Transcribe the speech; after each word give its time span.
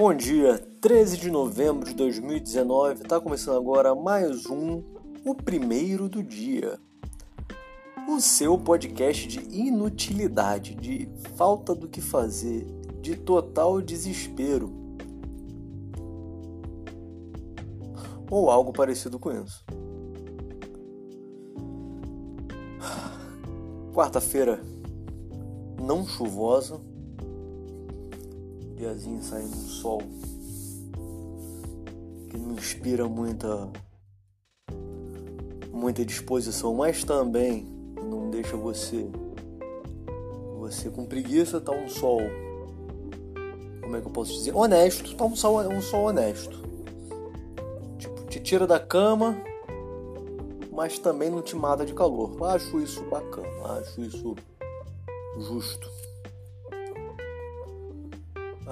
Bom 0.00 0.14
dia, 0.14 0.56
13 0.80 1.18
de 1.18 1.30
novembro 1.30 1.84
de 1.84 1.94
2019, 1.94 3.02
está 3.02 3.20
começando 3.20 3.58
agora 3.58 3.94
mais 3.94 4.46
um, 4.46 4.82
o 5.26 5.34
primeiro 5.34 6.08
do 6.08 6.22
dia. 6.22 6.80
O 8.08 8.18
seu 8.18 8.56
podcast 8.56 9.28
de 9.28 9.40
inutilidade, 9.54 10.74
de 10.74 11.06
falta 11.36 11.74
do 11.74 11.86
que 11.86 12.00
fazer, 12.00 12.64
de 13.02 13.14
total 13.14 13.82
desespero. 13.82 14.72
Ou 18.30 18.50
algo 18.50 18.72
parecido 18.72 19.18
com 19.18 19.30
isso. 19.30 19.62
Quarta-feira 23.92 24.62
não 25.78 26.06
chuvosa, 26.06 26.80
diazinho 28.80 29.22
saindo 29.22 29.54
um 29.54 29.68
sol 29.68 30.02
que 32.30 32.38
não 32.38 32.54
inspira 32.54 33.06
muita 33.06 33.68
muita 35.70 36.04
disposição, 36.04 36.74
mas 36.74 37.04
também 37.04 37.66
não 38.02 38.30
deixa 38.30 38.56
você 38.56 39.06
você 40.58 40.88
com 40.88 41.04
preguiça, 41.04 41.60
tá 41.60 41.72
um 41.72 41.88
sol 41.88 42.20
como 43.82 43.96
é 43.96 44.00
que 44.00 44.06
eu 44.06 44.12
posso 44.12 44.32
dizer? 44.32 44.54
Honesto, 44.54 45.16
tá 45.16 45.24
um 45.24 45.34
sol, 45.34 45.60
um 45.62 45.82
sol 45.82 46.04
honesto. 46.04 46.60
Tipo, 47.98 48.22
te 48.28 48.38
tira 48.38 48.64
da 48.64 48.78
cama, 48.78 49.36
mas 50.70 50.96
também 50.96 51.28
não 51.28 51.42
te 51.42 51.56
mata 51.56 51.84
de 51.84 51.92
calor. 51.92 52.40
Acho 52.44 52.80
isso 52.80 53.02
bacana, 53.10 53.80
acho 53.80 54.00
isso 54.00 54.36
justo. 55.38 55.90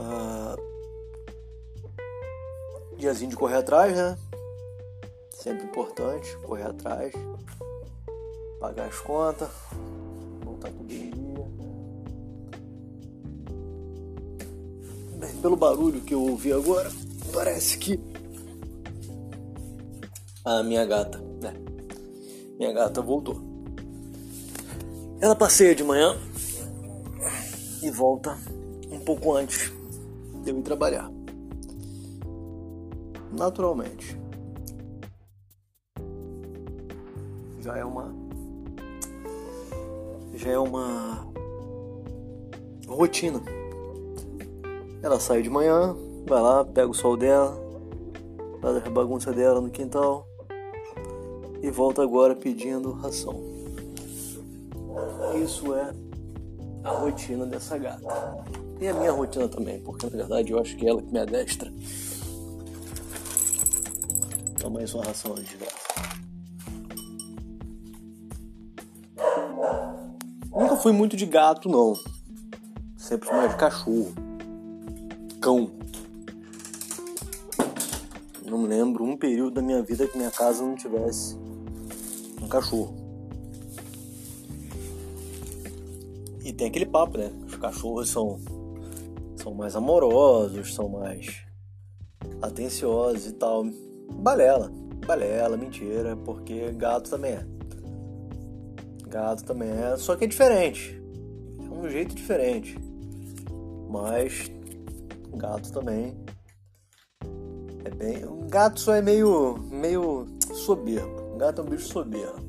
Ah, 0.01 0.55
diazinho 2.97 3.31
de 3.31 3.37
correr 3.37 3.57
atrás, 3.57 3.97
né? 3.97 4.17
Sempre 5.31 5.65
importante, 5.65 6.37
correr 6.39 6.69
atrás, 6.69 7.13
pagar 8.61 8.87
as 8.87 9.01
contas, 9.01 9.49
voltar 10.45 10.71
tudo 10.71 10.93
em 10.93 11.11
dia. 11.11 11.19
Pelo 15.43 15.57
barulho 15.57 16.01
que 16.01 16.15
eu 16.15 16.23
ouvi 16.23 16.53
agora, 16.53 16.91
parece 17.33 17.77
que 17.79 17.99
a 20.45 20.63
minha 20.63 20.85
gata, 20.87 21.19
né? 21.43 21.55
Minha 22.57 22.73
gata 22.73 23.03
voltou. 23.03 23.41
Ela 25.21 25.35
passeia 25.35 25.75
de 25.75 25.83
manhã 25.83 26.17
e 27.83 27.91
volta 27.91 28.39
um 28.93 29.01
pouco 29.01 29.35
antes 29.35 29.78
de 30.43 30.51
eu 30.51 30.59
ir 30.59 30.63
trabalhar. 30.63 31.11
Naturalmente. 33.33 34.19
Já 37.61 37.77
é 37.77 37.85
uma. 37.85 38.15
Já 40.35 40.51
é 40.51 40.59
uma. 40.59 41.27
Rotina. 42.87 43.43
Ela 45.03 45.21
sai 45.21 45.43
de 45.43 45.51
manhã, 45.51 45.95
vai 46.27 46.41
lá, 46.41 46.65
pega 46.65 46.89
o 46.89 46.95
sol 46.95 47.17
dela, 47.17 47.57
faz 48.61 48.77
a 48.85 48.91
bagunça 48.91 49.33
dela 49.33 49.61
no 49.61 49.71
quintal 49.71 50.27
e 51.63 51.71
volta 51.71 52.03
agora 52.03 52.35
pedindo 52.35 52.93
ração. 52.93 53.41
Isso 55.43 55.75
é 55.75 55.93
a 56.85 56.91
rotina 56.91 57.47
dessa 57.47 57.77
gata. 57.79 58.07
E 58.81 58.87
a 58.87 58.95
minha 58.95 59.11
rotina 59.11 59.49
também, 59.49 59.81
porque 59.81 60.07
na 60.07 60.13
verdade 60.17 60.53
eu 60.53 60.61
acho 60.61 60.77
que 60.77 60.87
ela 60.87 61.03
que 61.03 61.11
me 61.11 61.19
adestra. 61.19 61.73
Toma 64.61 64.81
aí 64.81 64.87
sua 64.87 65.05
ração 65.05 65.35
de 65.35 65.57
graça. 65.57 65.89
Nunca 70.51 70.77
fui 70.77 70.93
muito 70.93 71.17
de 71.17 71.27
gato, 71.27 71.69
não. 71.69 71.95
Sempre 72.97 73.31
mais 73.31 73.53
de 73.53 73.57
cachorro. 73.57 74.13
Cão. 75.41 75.71
Não 78.45 78.59
me 78.59 78.67
lembro 78.67 79.05
um 79.05 79.17
período 79.17 79.55
da 79.55 79.63
minha 79.63 79.83
vida 79.83 80.07
que 80.07 80.19
minha 80.19 80.31
casa 80.31 80.65
não 80.65 80.75
tivesse 80.75 81.37
um 82.43 82.49
cachorro. 82.49 82.98
Tem 86.59 86.67
aquele 86.67 86.87
papo, 86.87 87.17
né? 87.17 87.31
Os 87.47 87.57
cachorros 87.57 88.11
são 88.11 88.39
são 89.37 89.55
mais 89.55 89.77
amorosos, 89.77 90.75
são 90.75 90.89
mais 90.89 91.45
atenciosos 92.43 93.29
e 93.29 93.33
tal. 93.35 93.65
Balela, 94.13 94.71
balela, 95.07 95.57
mentira, 95.57 96.17
porque 96.17 96.73
gato 96.73 97.09
também 97.09 97.33
é. 97.33 97.47
Gato 99.07 99.45
também 99.45 99.71
é, 99.71 99.97
só 99.97 100.17
que 100.17 100.25
é 100.25 100.27
diferente. 100.27 101.01
É 101.61 101.73
um 101.73 101.89
jeito 101.89 102.15
diferente. 102.15 102.77
Mas 103.89 104.51
gato 105.37 105.73
também 105.73 106.15
é 107.85 107.91
bem. 107.91 108.27
Um 108.27 108.49
gato 108.49 108.81
só 108.81 108.95
é 108.95 109.01
meio 109.01 109.57
meio 109.71 110.27
soberbo. 110.53 111.35
Um 111.35 111.39
gato 111.39 111.61
é 111.61 111.65
um 111.65 111.69
bicho 111.69 111.87
soberbo. 111.87 112.48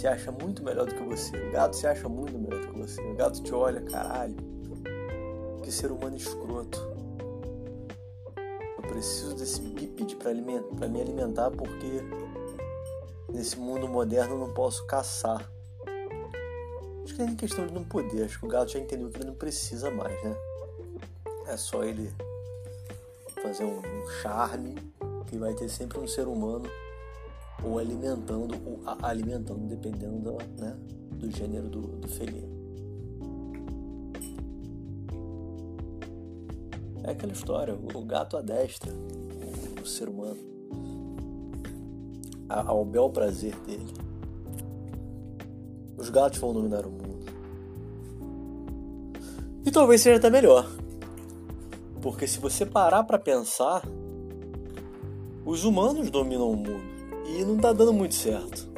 Se 0.00 0.06
acha 0.06 0.32
muito 0.32 0.64
melhor 0.64 0.86
do 0.86 0.94
que 0.94 1.02
você. 1.02 1.36
O 1.36 1.52
gato 1.52 1.76
se 1.76 1.86
acha 1.86 2.08
muito 2.08 2.38
melhor 2.38 2.58
do 2.58 2.68
que 2.68 2.78
você. 2.78 3.02
O 3.02 3.14
gato 3.14 3.42
te 3.42 3.52
olha, 3.52 3.82
caralho 3.82 4.34
que 5.62 5.70
ser 5.70 5.92
humano 5.92 6.16
escroto. 6.16 6.80
Eu 8.78 8.82
preciso 8.88 9.34
desse 9.34 9.60
bípede 9.60 10.16
para 10.16 10.32
me 10.32 11.02
alimentar 11.02 11.50
porque 11.50 12.00
nesse 13.28 13.58
mundo 13.58 13.86
moderno 13.86 14.36
eu 14.36 14.38
não 14.38 14.54
posso 14.54 14.86
caçar. 14.86 15.52
Acho 17.04 17.14
que 17.14 17.20
é 17.20 17.26
em 17.26 17.36
questão 17.36 17.66
de 17.66 17.74
não 17.74 17.84
poder, 17.84 18.24
acho 18.24 18.38
que 18.40 18.46
o 18.46 18.48
gato 18.48 18.72
já 18.72 18.78
entendeu 18.78 19.10
que 19.10 19.18
ele 19.18 19.26
não 19.26 19.34
precisa 19.34 19.90
mais, 19.90 20.14
né? 20.24 20.34
É 21.46 21.58
só 21.58 21.84
ele 21.84 22.10
fazer 23.42 23.64
um, 23.64 23.82
charme 24.22 24.76
que 25.26 25.36
vai 25.36 25.52
ter 25.52 25.68
sempre 25.68 25.98
um 25.98 26.08
ser 26.08 26.26
humano 26.26 26.64
ou 27.64 27.78
alimentando 27.78 28.54
ou 28.66 28.80
alimentando, 29.02 29.66
dependendo 29.66 30.18
do, 30.18 30.32
né, 30.60 30.76
do 31.12 31.30
gênero 31.30 31.68
do, 31.68 31.80
do 31.80 32.08
felino. 32.08 32.60
É 37.02 37.12
aquela 37.12 37.32
história, 37.32 37.74
o 37.74 38.04
gato 38.04 38.36
adestra 38.36 38.92
o 39.82 39.86
ser 39.86 40.08
humano 40.08 40.38
ao 42.48 42.84
bel 42.84 43.08
prazer 43.10 43.54
dele. 43.60 43.94
Os 45.96 46.10
gatos 46.10 46.38
vão 46.38 46.52
dominar 46.52 46.84
o 46.86 46.90
mundo. 46.90 47.26
E 49.64 49.70
talvez 49.70 50.00
seja 50.00 50.16
até 50.16 50.30
melhor. 50.30 50.68
Porque 52.00 52.26
se 52.26 52.40
você 52.40 52.64
parar 52.64 53.04
para 53.04 53.18
pensar, 53.18 53.82
os 55.44 55.64
humanos 55.64 56.10
dominam 56.10 56.50
o 56.50 56.56
mundo 56.56 56.89
e 57.38 57.44
não 57.44 57.56
tá 57.58 57.72
dando 57.72 57.92
muito 57.92 58.14
certo. 58.14 58.68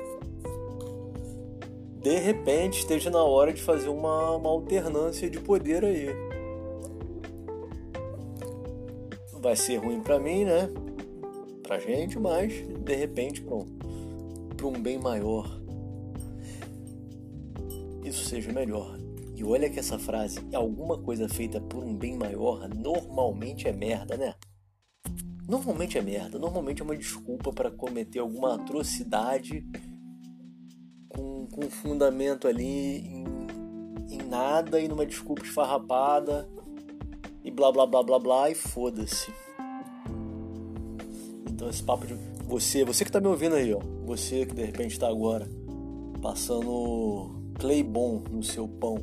De 2.01 2.19
repente 2.19 2.81
esteja 2.81 3.11
na 3.11 3.23
hora 3.23 3.53
de 3.53 3.63
fazer 3.63 3.89
uma, 3.89 4.37
uma 4.37 4.51
alternância 4.51 5.31
de 5.31 5.39
poder 5.39 5.85
aí. 5.85 6.09
vai 9.43 9.57
ser 9.57 9.77
ruim 9.79 10.01
para 10.01 10.21
mim, 10.21 10.45
né? 10.45 10.71
Pra 11.65 11.81
gente, 11.81 12.19
mas 12.19 12.53
de 12.85 12.95
repente 12.95 13.43
para 13.43 14.67
um 14.67 14.81
bem 14.81 14.99
maior. 14.99 15.61
Isso 18.05 18.25
seja 18.25 18.53
melhor. 18.53 18.97
E 19.35 19.43
olha 19.43 19.69
que 19.69 19.81
essa 19.81 19.99
frase, 19.99 20.39
alguma 20.55 20.97
coisa 20.99 21.29
feita 21.29 21.61
por 21.61 21.83
um 21.83 21.95
bem 21.95 22.17
maior, 22.17 22.69
normalmente 22.69 23.67
é 23.67 23.73
merda, 23.73 24.17
né? 24.17 24.35
Normalmente 25.49 25.99
é 25.99 26.03
merda, 26.03 26.39
normalmente 26.39 26.81
é 26.81 26.85
uma 26.85 26.97
desculpa 26.97 27.53
para 27.53 27.71
cometer 27.71 28.21
alguma 28.21 28.55
atrocidade 28.55 29.67
com, 31.09 31.47
com 31.47 31.63
fundamento 31.63 32.47
ali 32.47 32.99
em, 32.99 33.25
em 34.11 34.19
nada 34.29 34.81
e 34.81 34.89
numa 34.89 35.05
desculpa 35.05 35.43
esfarrapada 35.43 36.49
e 37.45 37.51
blá 37.51 37.73
blá 37.73 37.87
blá 37.87 38.03
blá 38.03 38.19
blá 38.19 38.51
e 38.51 38.55
foda-se. 38.55 39.33
Então 41.51 41.69
esse 41.69 41.83
papo 41.83 42.07
de 42.07 42.15
você, 42.47 42.85
você 42.85 43.05
que 43.05 43.13
tá 43.13 43.21
me 43.21 43.27
ouvindo 43.27 43.57
aí, 43.57 43.75
ó, 43.75 43.81
você 44.05 44.47
que 44.47 44.55
de 44.55 44.65
repente 44.65 44.99
tá 44.99 45.09
agora 45.09 45.49
passando 46.21 47.35
Claybon 47.59 48.23
no 48.31 48.43
seu 48.43 48.69
pão 48.69 48.99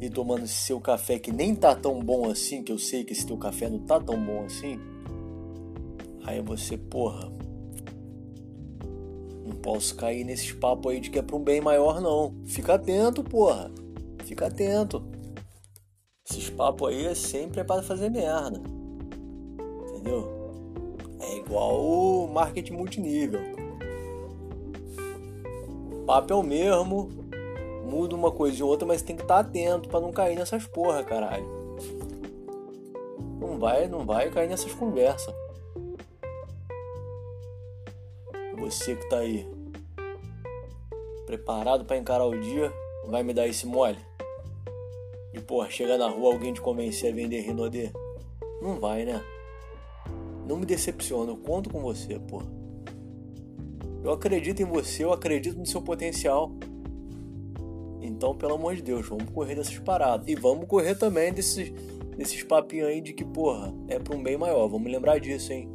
e 0.00 0.08
tomando 0.08 0.46
seu 0.46 0.80
café 0.80 1.18
que 1.18 1.32
nem 1.32 1.54
tá 1.54 1.74
tão 1.74 2.00
bom 2.00 2.30
assim, 2.30 2.62
que 2.62 2.72
eu 2.72 2.78
sei 2.78 3.04
que 3.04 3.12
esse 3.12 3.26
teu 3.26 3.36
café 3.36 3.68
não 3.68 3.80
tá 3.80 4.00
tão 4.00 4.22
bom 4.24 4.44
assim. 4.44 4.78
Aí 6.24 6.40
você, 6.40 6.76
porra, 6.76 7.30
não 9.44 9.56
posso 9.56 9.94
cair 9.96 10.24
nesses 10.24 10.52
papos 10.52 10.92
aí 10.92 11.00
de 11.00 11.10
que 11.10 11.18
é 11.18 11.22
pra 11.22 11.36
um 11.36 11.42
bem 11.42 11.60
maior 11.60 12.00
não. 12.00 12.34
Fica 12.46 12.74
atento, 12.74 13.24
porra. 13.24 13.70
Fica 14.24 14.46
atento. 14.46 15.02
Esses 16.28 16.48
papos 16.48 16.88
aí 16.88 17.06
é 17.06 17.14
sempre 17.14 17.60
é 17.60 17.64
para 17.64 17.82
fazer 17.82 18.08
merda. 18.08 18.60
Entendeu? 19.88 20.42
É 21.20 21.36
igual 21.36 21.80
o 21.80 22.32
marketing 22.32 22.74
multinível. 22.74 23.40
O 25.92 26.04
papo 26.04 26.32
é 26.32 26.36
o 26.36 26.42
mesmo, 26.42 27.08
muda 27.88 28.14
uma 28.14 28.30
coisa 28.30 28.58
e 28.58 28.62
outra, 28.62 28.86
mas 28.86 29.02
tem 29.02 29.16
que 29.16 29.22
estar 29.22 29.38
atento 29.38 29.88
para 29.88 30.00
não 30.00 30.12
cair 30.12 30.36
nessas 30.36 30.66
porra, 30.66 31.04
caralho. 31.04 31.46
Não 33.40 33.58
vai, 33.58 33.88
não 33.88 34.04
vai 34.04 34.30
cair 34.30 34.48
nessas 34.48 34.72
conversas. 34.72 35.34
Você 38.62 38.94
que 38.94 39.08
tá 39.08 39.18
aí 39.18 39.44
preparado 41.26 41.84
para 41.84 41.96
encarar 41.96 42.26
o 42.26 42.40
dia, 42.40 42.72
vai 43.08 43.24
me 43.24 43.34
dar 43.34 43.48
esse 43.48 43.66
mole? 43.66 43.98
E 45.34 45.40
porra, 45.40 45.68
chega 45.68 45.98
na 45.98 46.08
rua 46.08 46.32
alguém 46.32 46.52
te 46.52 46.60
convencer 46.60 47.12
a 47.12 47.14
vender 47.14 47.40
Rinodê? 47.40 47.90
Não 48.62 48.78
vai, 48.78 49.04
né? 49.04 49.20
Não 50.46 50.56
me 50.56 50.64
decepciona, 50.64 51.32
eu 51.32 51.36
conto 51.36 51.70
com 51.70 51.80
você, 51.80 52.20
porra. 52.20 52.46
Eu 54.04 54.12
acredito 54.12 54.62
em 54.62 54.64
você, 54.64 55.02
eu 55.02 55.12
acredito 55.12 55.58
no 55.58 55.66
seu 55.66 55.82
potencial. 55.82 56.52
Então, 58.00 58.32
pelo 58.32 58.54
amor 58.54 58.76
de 58.76 58.82
Deus, 58.82 59.08
vamos 59.08 59.28
correr 59.30 59.56
dessas 59.56 59.78
paradas. 59.80 60.28
E 60.28 60.36
vamos 60.36 60.68
correr 60.68 60.94
também 60.94 61.32
desses, 61.32 61.68
desses 62.16 62.44
papinhos 62.44 62.86
aí 62.86 63.00
de 63.00 63.12
que, 63.12 63.24
porra, 63.24 63.74
é 63.88 63.98
pra 63.98 64.16
um 64.16 64.22
bem 64.22 64.38
maior. 64.38 64.68
Vamos 64.68 64.88
lembrar 64.88 65.18
disso, 65.18 65.52
hein? 65.52 65.68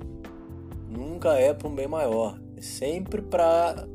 Nunca 0.88 1.34
é 1.34 1.54
pra 1.54 1.68
um 1.68 1.76
bem 1.76 1.88
maior. 1.88 2.47
Sempre 2.60 3.22
pra 3.22 3.88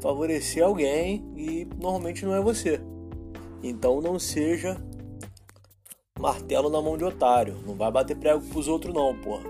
favorecer 0.00 0.64
alguém 0.64 1.24
e 1.36 1.66
normalmente 1.80 2.24
não 2.24 2.34
é 2.34 2.40
você. 2.40 2.80
Então 3.62 4.00
não 4.00 4.18
seja 4.18 4.76
martelo 6.18 6.68
na 6.68 6.80
mão 6.80 6.96
de 6.96 7.04
otário. 7.04 7.56
Não 7.66 7.74
vai 7.74 7.90
bater 7.90 8.16
prego 8.16 8.40
pros 8.46 8.68
outros 8.68 8.94
não, 8.94 9.16
porra. 9.18 9.44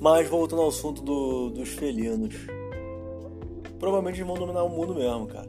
Mas 0.00 0.28
voltando 0.28 0.62
ao 0.62 0.68
assunto 0.68 1.02
do, 1.02 1.50
dos 1.50 1.70
felinos. 1.70 2.34
Provavelmente 3.78 4.16
eles 4.16 4.26
vão 4.26 4.36
dominar 4.36 4.62
o 4.64 4.68
mundo 4.68 4.94
mesmo, 4.94 5.26
cara. 5.26 5.48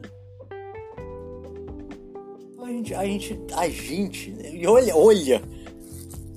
A 2.61 2.71
gente, 2.71 2.93
a 2.93 3.05
gente, 3.05 3.39
a 3.53 3.69
gente, 3.69 4.35
e 4.53 4.67
olha, 4.67 4.95
olha, 4.95 5.41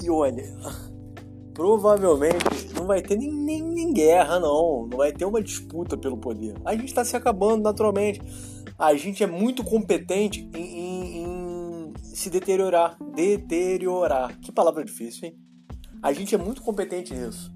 e 0.02 0.10
olha, 0.10 0.44
provavelmente 1.54 2.72
não 2.74 2.86
vai 2.86 3.02
ter 3.02 3.16
nem, 3.16 3.32
nem, 3.32 3.62
nem, 3.62 3.92
guerra, 3.92 4.38
não. 4.38 4.86
Não 4.86 4.98
vai 4.98 5.12
ter 5.12 5.24
uma 5.24 5.42
disputa 5.42 5.96
pelo 5.96 6.16
poder. 6.16 6.54
A 6.64 6.72
gente 6.72 6.86
está 6.86 7.04
se 7.04 7.16
acabando 7.16 7.62
naturalmente. 7.62 8.20
A 8.78 8.94
gente 8.94 9.22
é 9.22 9.26
muito 9.26 9.62
competente 9.62 10.48
em, 10.54 10.62
em, 10.62 11.22
em, 11.22 11.92
se 12.02 12.30
deteriorar. 12.30 12.96
Deteriorar. 13.14 14.38
Que 14.40 14.50
palavra 14.50 14.84
difícil, 14.84 15.28
hein? 15.28 15.38
A 16.02 16.12
gente 16.12 16.34
é 16.34 16.38
muito 16.38 16.62
competente 16.62 17.14
nisso. 17.14 17.52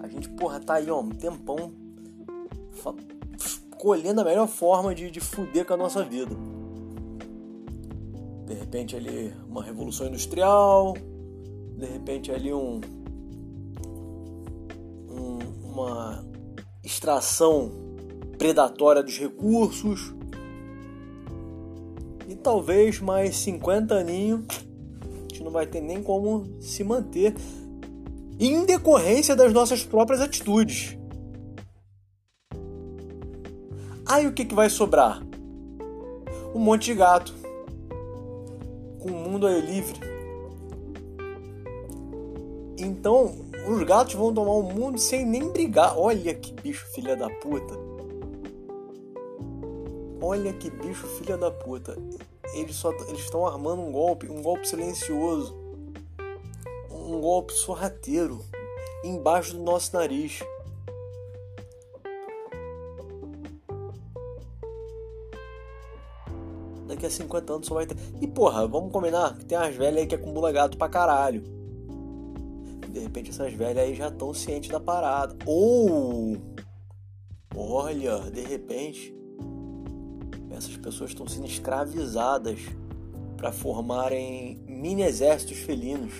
A 0.00 0.08
gente, 0.08 0.28
porra, 0.30 0.60
tá 0.60 0.74
aí, 0.74 0.90
ó, 0.90 1.00
um 1.00 1.10
tempão 1.10 1.72
colhendo 3.78 4.20
a 4.20 4.24
melhor 4.24 4.48
forma 4.48 4.94
de, 4.94 5.10
de 5.10 5.20
fuder 5.20 5.64
com 5.64 5.74
a 5.74 5.76
nossa 5.76 6.04
vida. 6.04 6.34
De 8.46 8.54
repente 8.54 8.96
ali 8.96 9.32
uma 9.46 9.62
revolução 9.62 10.06
industrial, 10.06 10.94
de 11.76 11.86
repente 11.86 12.32
ali 12.32 12.52
um 12.52 12.80
uma 15.78 16.24
extração 16.82 17.70
predatória 18.36 19.02
dos 19.02 19.18
recursos. 19.18 20.14
E 22.28 22.34
talvez 22.34 23.00
mais 23.00 23.36
50 23.36 23.94
aninhos 23.94 24.44
a 25.00 25.20
gente 25.20 25.42
não 25.42 25.50
vai 25.50 25.66
ter 25.66 25.80
nem 25.80 26.02
como 26.02 26.60
se 26.60 26.82
manter 26.84 27.34
em 28.38 28.64
decorrência 28.64 29.34
das 29.34 29.52
nossas 29.52 29.82
próprias 29.82 30.20
atitudes. 30.20 30.96
Aí 34.06 34.26
o 34.26 34.32
que, 34.32 34.44
que 34.44 34.54
vai 34.54 34.70
sobrar? 34.70 35.22
Um 36.54 36.58
monte 36.58 36.86
de 36.86 36.94
gato. 36.94 37.34
Com 39.00 39.10
o 39.10 39.14
mundo 39.14 39.46
aí 39.46 39.60
livre. 39.60 39.98
Então, 42.78 43.47
os 43.68 43.82
gatos 43.82 44.14
vão 44.14 44.32
tomar 44.32 44.52
o 44.52 44.62
mundo 44.62 44.98
sem 44.98 45.26
nem 45.26 45.50
brigar. 45.50 45.98
Olha 45.98 46.34
que 46.34 46.52
bicho 46.52 46.86
filha 46.86 47.14
da 47.14 47.28
puta. 47.28 47.74
Olha 50.22 50.52
que 50.54 50.70
bicho 50.70 51.06
filha 51.06 51.36
da 51.36 51.50
puta. 51.50 51.96
Eles 52.54 52.76
só 52.76 52.90
eles 53.08 53.20
estão 53.20 53.46
armando 53.46 53.82
um 53.82 53.92
golpe, 53.92 54.26
um 54.26 54.40
golpe 54.40 54.66
silencioso. 54.66 55.54
Um 56.90 57.20
golpe 57.20 57.52
sorrateiro 57.52 58.42
embaixo 59.04 59.54
do 59.54 59.62
nosso 59.62 59.94
nariz. 59.94 60.40
Daqui 66.86 67.04
a 67.04 67.10
50 67.10 67.52
anos 67.52 67.66
só 67.66 67.74
vai 67.74 67.86
ter. 67.86 67.96
E 68.18 68.26
porra, 68.26 68.66
vamos 68.66 68.90
combinar 68.90 69.36
que 69.36 69.44
tem 69.44 69.58
umas 69.58 69.76
velhas 69.76 70.00
aí 70.00 70.06
que 70.06 70.14
acumula 70.14 70.50
gato 70.50 70.78
pra 70.78 70.88
caralho 70.88 71.57
de 72.98 73.04
repente 73.04 73.30
essas 73.30 73.52
velhas 73.52 73.78
aí 73.78 73.94
já 73.94 74.08
estão 74.08 74.34
cientes 74.34 74.68
da 74.68 74.80
parada. 74.80 75.36
Ou, 75.46 76.36
olha, 77.54 78.18
de 78.30 78.40
repente, 78.40 79.14
essas 80.50 80.76
pessoas 80.76 81.10
estão 81.10 81.26
sendo 81.26 81.46
escravizadas 81.46 82.60
para 83.36 83.52
formarem 83.52 84.60
mini 84.66 85.02
exércitos 85.02 85.58
felinos. 85.58 86.12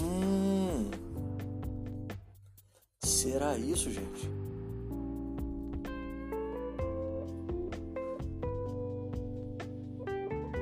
Hum, 0.00 0.90
será 3.04 3.58
isso, 3.58 3.90
gente? 3.90 4.30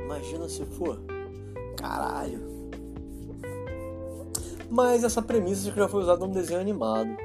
Imagina 0.05 0.49
se 0.49 0.65
for. 0.65 0.99
Caralho. 1.77 2.58
Mas 4.71 5.03
essa 5.03 5.23
premissa 5.23 5.71
já 5.71 5.89
foi 5.89 6.03
usada 6.03 6.25
num 6.25 6.33
desenho 6.33 6.61
animado. 6.61 7.17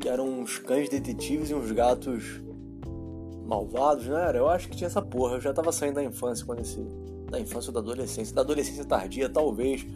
Que 0.00 0.08
eram 0.08 0.28
uns 0.28 0.58
cães 0.58 0.88
detetives 0.88 1.50
e 1.50 1.54
uns 1.54 1.70
gatos 1.70 2.40
malvados, 3.46 4.06
né? 4.06 4.32
Eu 4.34 4.48
acho 4.48 4.68
que 4.68 4.76
tinha 4.76 4.88
essa 4.88 5.00
porra. 5.00 5.36
Eu 5.36 5.40
já 5.40 5.52
tava 5.52 5.70
saindo 5.70 5.94
da 5.94 6.04
infância 6.04 6.44
quando 6.44 6.60
esse. 6.60 6.80
Da 7.30 7.40
infância 7.40 7.70
ou 7.70 7.74
da 7.74 7.80
adolescência. 7.80 8.34
Da 8.34 8.40
adolescência 8.40 8.84
tardia, 8.84 9.28
talvez. 9.28 9.86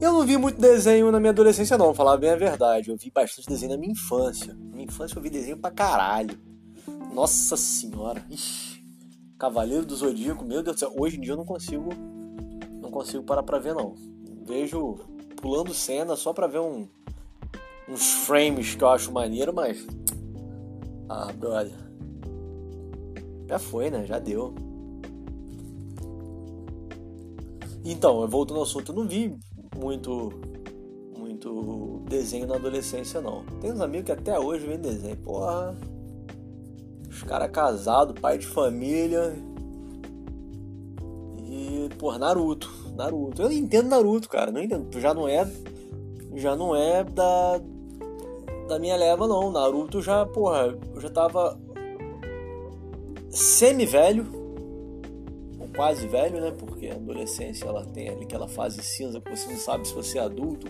Eu 0.00 0.12
não 0.12 0.26
vi 0.26 0.36
muito 0.36 0.60
desenho 0.60 1.10
na 1.10 1.20
minha 1.20 1.30
adolescência, 1.30 1.78
não, 1.78 1.94
falar 1.94 2.16
bem 2.16 2.30
a 2.30 2.36
verdade. 2.36 2.90
Eu 2.90 2.96
vi 2.96 3.10
bastante 3.10 3.48
desenho 3.48 3.72
na 3.72 3.78
minha 3.78 3.92
infância. 3.92 4.52
Na 4.54 4.76
minha 4.76 4.84
infância 4.84 5.16
eu 5.16 5.22
vi 5.22 5.30
desenho 5.30 5.56
pra 5.56 5.70
caralho. 5.70 6.38
Nossa 7.12 7.56
senhora. 7.56 8.24
Ixi. 8.28 8.84
Cavaleiro 9.38 9.84
do 9.84 9.94
Zodíaco, 9.94 10.44
meu 10.44 10.62
Deus 10.62 10.76
do 10.76 10.80
céu. 10.80 10.92
Hoje 10.98 11.16
em 11.16 11.20
dia 11.20 11.32
eu 11.32 11.36
não 11.36 11.44
consigo. 11.44 11.90
Não 12.80 12.90
consigo 12.90 13.22
parar 13.22 13.42
pra 13.42 13.58
ver, 13.58 13.74
não. 13.74 13.94
Vejo 14.46 14.98
pulando 15.44 15.74
cena 15.74 16.16
só 16.16 16.32
pra 16.32 16.46
ver 16.46 16.60
um, 16.60 16.88
uns 17.86 18.14
frames 18.24 18.74
que 18.74 18.82
eu 18.82 18.88
acho 18.88 19.12
maneiro, 19.12 19.52
mas. 19.52 19.86
Ah, 21.06 21.30
brother. 21.34 21.76
Já 23.46 23.58
foi, 23.58 23.90
né? 23.90 24.06
Já 24.06 24.18
deu. 24.18 24.54
Então, 27.84 28.26
voltando 28.26 28.56
ao 28.56 28.62
assunto, 28.62 28.90
eu 28.90 28.96
não 28.96 29.06
vi 29.06 29.38
muito 29.76 30.32
muito 31.18 32.02
desenho 32.08 32.46
na 32.46 32.54
adolescência, 32.54 33.20
não. 33.20 33.44
Tem 33.60 33.70
uns 33.70 33.82
amigos 33.82 34.06
que 34.06 34.12
até 34.12 34.40
hoje 34.40 34.66
vêem 34.66 34.80
desenho. 34.80 35.18
Porra. 35.18 35.76
Os 37.06 37.22
caras 37.22 37.50
casados, 37.50 38.18
pai 38.18 38.38
de 38.38 38.46
família. 38.46 39.36
E, 41.46 41.90
porra, 41.98 42.18
Naruto. 42.18 42.83
Naruto. 42.94 43.42
Eu 43.42 43.52
entendo 43.52 43.88
Naruto, 43.88 44.28
cara. 44.28 44.50
Não 44.50 44.62
entendo. 44.62 45.00
Já 45.00 45.12
não 45.12 45.28
é. 45.28 45.50
Já 46.34 46.56
não 46.56 46.74
é 46.74 47.04
da. 47.04 47.60
Da 48.68 48.78
minha 48.78 48.96
leva, 48.96 49.26
não. 49.26 49.50
Naruto 49.50 50.00
já, 50.00 50.24
porra, 50.26 50.76
eu 50.94 51.00
já 51.00 51.10
tava. 51.10 51.58
Semi-velho. 53.30 54.26
Ou 55.58 55.68
quase 55.74 56.06
velho, 56.06 56.40
né? 56.40 56.52
Porque 56.56 56.88
a 56.88 56.94
adolescência 56.94 57.66
ela 57.66 57.84
tem 57.84 58.08
aquela 58.08 58.48
fase 58.48 58.82
cinza 58.82 59.20
que 59.20 59.30
você 59.30 59.50
não 59.50 59.58
sabe 59.58 59.86
se 59.86 59.94
você 59.94 60.18
é 60.18 60.22
adulto. 60.22 60.66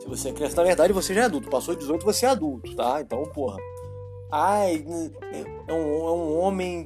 Se 0.00 0.08
você 0.08 0.28
é 0.28 0.32
criança. 0.32 0.56
Na 0.56 0.64
verdade, 0.64 0.92
você 0.92 1.14
já 1.14 1.22
é 1.22 1.24
adulto. 1.24 1.50
Passou 1.50 1.74
de 1.74 1.80
18, 1.80 2.04
você 2.04 2.26
é 2.26 2.28
adulto, 2.28 2.74
tá? 2.76 3.00
Então, 3.00 3.22
porra. 3.34 3.58
Ai, 4.30 4.84
é 5.70 5.74
um, 5.74 6.08
é 6.08 6.12
um 6.12 6.38
homem 6.40 6.84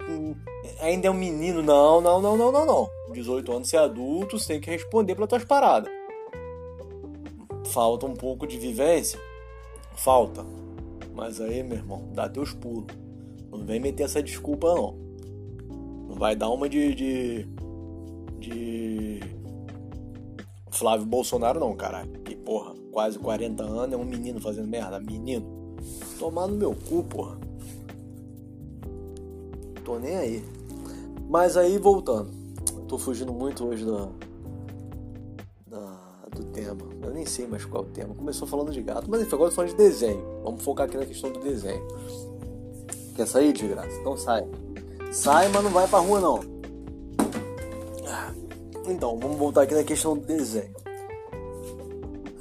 ainda 0.80 1.08
é 1.08 1.10
um 1.10 1.14
menino. 1.14 1.62
Não, 1.62 2.00
não, 2.00 2.20
não, 2.20 2.36
não, 2.36 2.52
não, 2.52 2.66
não. 2.66 2.90
18 3.12 3.52
anos, 3.52 3.68
você 3.68 3.76
é 3.76 3.80
adulto, 3.80 4.38
você 4.38 4.54
tem 4.54 4.60
que 4.60 4.70
responder 4.70 5.14
pelas 5.14 5.28
tuas 5.28 5.44
paradas. 5.44 5.90
Falta 7.66 8.06
um 8.06 8.14
pouco 8.14 8.46
de 8.46 8.58
vivência? 8.58 9.18
Falta. 9.96 10.44
Mas 11.14 11.40
aí, 11.40 11.62
meu 11.62 11.78
irmão, 11.78 12.08
dá 12.12 12.28
teus 12.28 12.52
pulos. 12.52 12.86
Não 13.50 13.64
vem 13.64 13.80
meter 13.80 14.04
essa 14.04 14.22
desculpa, 14.22 14.74
não. 14.74 14.96
Não 16.08 16.16
vai 16.16 16.34
dar 16.34 16.50
uma 16.50 16.68
de. 16.68 16.94
de. 16.94 17.48
de... 18.38 19.20
Flávio 20.70 21.06
Bolsonaro, 21.06 21.60
não, 21.60 21.74
caralho. 21.76 22.10
Que 22.24 22.34
porra, 22.34 22.74
quase 22.90 23.16
40 23.18 23.62
anos 23.62 23.92
é 23.92 23.96
um 23.96 24.04
menino 24.04 24.40
fazendo 24.40 24.66
merda. 24.66 24.98
Menino. 24.98 25.76
Tomar 26.18 26.48
no 26.48 26.56
meu 26.56 26.74
cu, 26.74 27.04
porra. 27.04 27.43
Tô 29.84 29.98
nem 29.98 30.16
aí. 30.16 30.44
Mas 31.28 31.56
aí, 31.56 31.78
voltando. 31.78 32.30
Tô 32.88 32.98
fugindo 32.98 33.32
muito 33.32 33.66
hoje 33.66 33.84
da, 33.84 34.08
da, 35.66 35.96
do 36.30 36.44
tema. 36.46 36.82
Eu 37.02 37.12
nem 37.12 37.26
sei 37.26 37.46
mais 37.46 37.64
qual 37.64 37.84
é 37.84 37.86
o 37.86 37.90
tema. 37.90 38.14
Começou 38.14 38.46
falando 38.46 38.72
de 38.72 38.82
gato, 38.82 39.10
mas 39.10 39.20
enfim, 39.20 39.34
agora 39.34 39.50
tô 39.50 39.56
falando 39.56 39.70
de 39.70 39.76
desenho. 39.76 40.22
Vamos 40.42 40.62
focar 40.62 40.86
aqui 40.86 40.96
na 40.96 41.06
questão 41.06 41.30
do 41.32 41.40
desenho. 41.40 41.86
Quer 43.14 43.26
sair 43.26 43.52
de 43.52 43.66
graça? 43.66 43.96
Então 44.00 44.16
sai. 44.16 44.46
Sai, 45.12 45.48
mas 45.48 45.62
não 45.62 45.70
vai 45.70 45.86
pra 45.86 45.98
rua 45.98 46.20
não. 46.20 46.54
Então, 48.86 49.18
vamos 49.18 49.38
voltar 49.38 49.62
aqui 49.62 49.74
na 49.74 49.84
questão 49.84 50.16
do 50.16 50.26
desenho. 50.26 50.74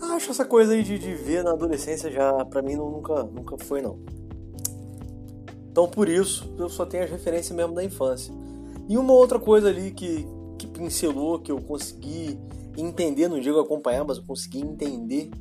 Acho 0.02 0.32
essa 0.32 0.46
coisa 0.46 0.74
aí 0.74 0.84
de, 0.84 1.00
de 1.00 1.14
ver 1.16 1.44
na 1.44 1.52
adolescência 1.52 2.12
já, 2.12 2.46
pra 2.46 2.62
mim, 2.62 2.76
não, 2.76 2.90
nunca, 2.90 3.24
nunca 3.24 3.58
foi 3.58 3.82
não. 3.82 3.98
Então, 5.74 5.88
por 5.88 6.08
isso, 6.08 6.54
eu 6.56 6.70
só 6.70 6.86
tenho 6.86 7.04
as 7.04 7.10
referências 7.10 7.58
mesmo 7.58 7.74
da 7.74 7.84
infância. 7.84 8.32
E 8.88 8.96
uma 8.96 9.12
outra 9.12 9.40
coisa 9.40 9.70
ali 9.70 9.90
que, 9.90 10.24
que 10.56 10.68
pincelou, 10.68 11.40
que 11.40 11.52
eu 11.52 11.60
consegui 11.60 12.38
entender, 12.78 13.28
não 13.28 13.40
digo 13.40 13.60
acompanhar, 13.60 14.04
mas 14.04 14.18
eu 14.18 14.24
consegui 14.24 14.62
entender. 14.62 15.32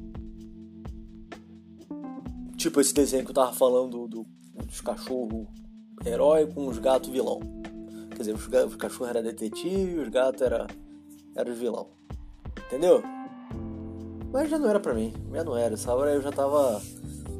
Tipo 2.56 2.80
esse 2.80 2.94
desenho 2.94 3.26
que 3.26 3.30
eu 3.30 3.34
tava 3.34 3.52
falando 3.52 4.08
do, 4.08 4.24
dos 4.64 4.80
cachorros 4.80 5.48
herói 6.02 6.46
com 6.46 6.66
os 6.66 6.78
gatos 6.78 7.10
vilão. 7.10 7.38
Quer 8.12 8.18
dizer, 8.18 8.34
os, 8.34 8.48
os 8.48 8.76
cachorros 8.76 9.10
eram 9.10 9.22
detetive 9.22 9.96
e 9.96 9.98
os 9.98 10.08
gatos 10.08 10.40
eram 10.40 10.66
era 11.36 11.50
os 11.50 11.58
vilão. 11.58 11.88
Entendeu? 12.68 13.02
Mas 14.32 14.48
já 14.48 14.58
não 14.58 14.70
era 14.70 14.80
pra 14.80 14.94
mim, 14.94 15.12
já 15.30 15.44
não 15.44 15.58
era. 15.58 15.74
Essa 15.74 15.94
hora 15.94 16.14
eu 16.14 16.22
já 16.22 16.32
tava. 16.32 16.80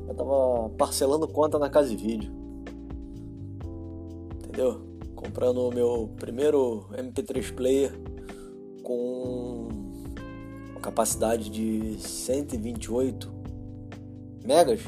Já 0.07 0.13
tava 0.13 0.69
parcelando 0.77 1.27
conta 1.27 1.59
na 1.59 1.71
casa 1.71 1.89
de 1.89 1.97
vídeo. 1.97 2.42
Entendeu? 4.53 4.83
Comprando 5.17 5.67
o 5.67 5.73
meu 5.73 6.11
primeiro 6.19 6.85
MP3 6.93 7.55
player 7.55 7.99
com 8.83 9.69
capacidade 10.83 11.49
de 11.49 11.97
128 11.99 13.33
megas. 14.45 14.83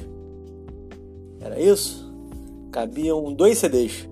Era 1.40 1.58
isso? 1.58 2.12
Cabiam 2.70 3.32
dois 3.32 3.56
CDs. 3.56 4.06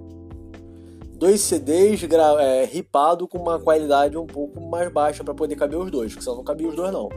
Dois 1.17 1.43
CDs 1.43 2.03
é, 2.41 2.65
ripado 2.65 3.29
com 3.29 3.37
uma 3.37 3.61
qualidade 3.61 4.17
um 4.17 4.27
pouco 4.27 4.59
mais 4.59 4.91
baixa 4.91 5.23
para 5.23 5.35
poder 5.35 5.57
caber 5.57 5.79
os 5.79 5.91
dois, 5.91 6.13
porque 6.13 6.25
senão 6.25 6.39
não 6.39 6.45
cabia 6.45 6.67
os 6.67 6.75
dois 6.75 6.91
não. 6.91 7.11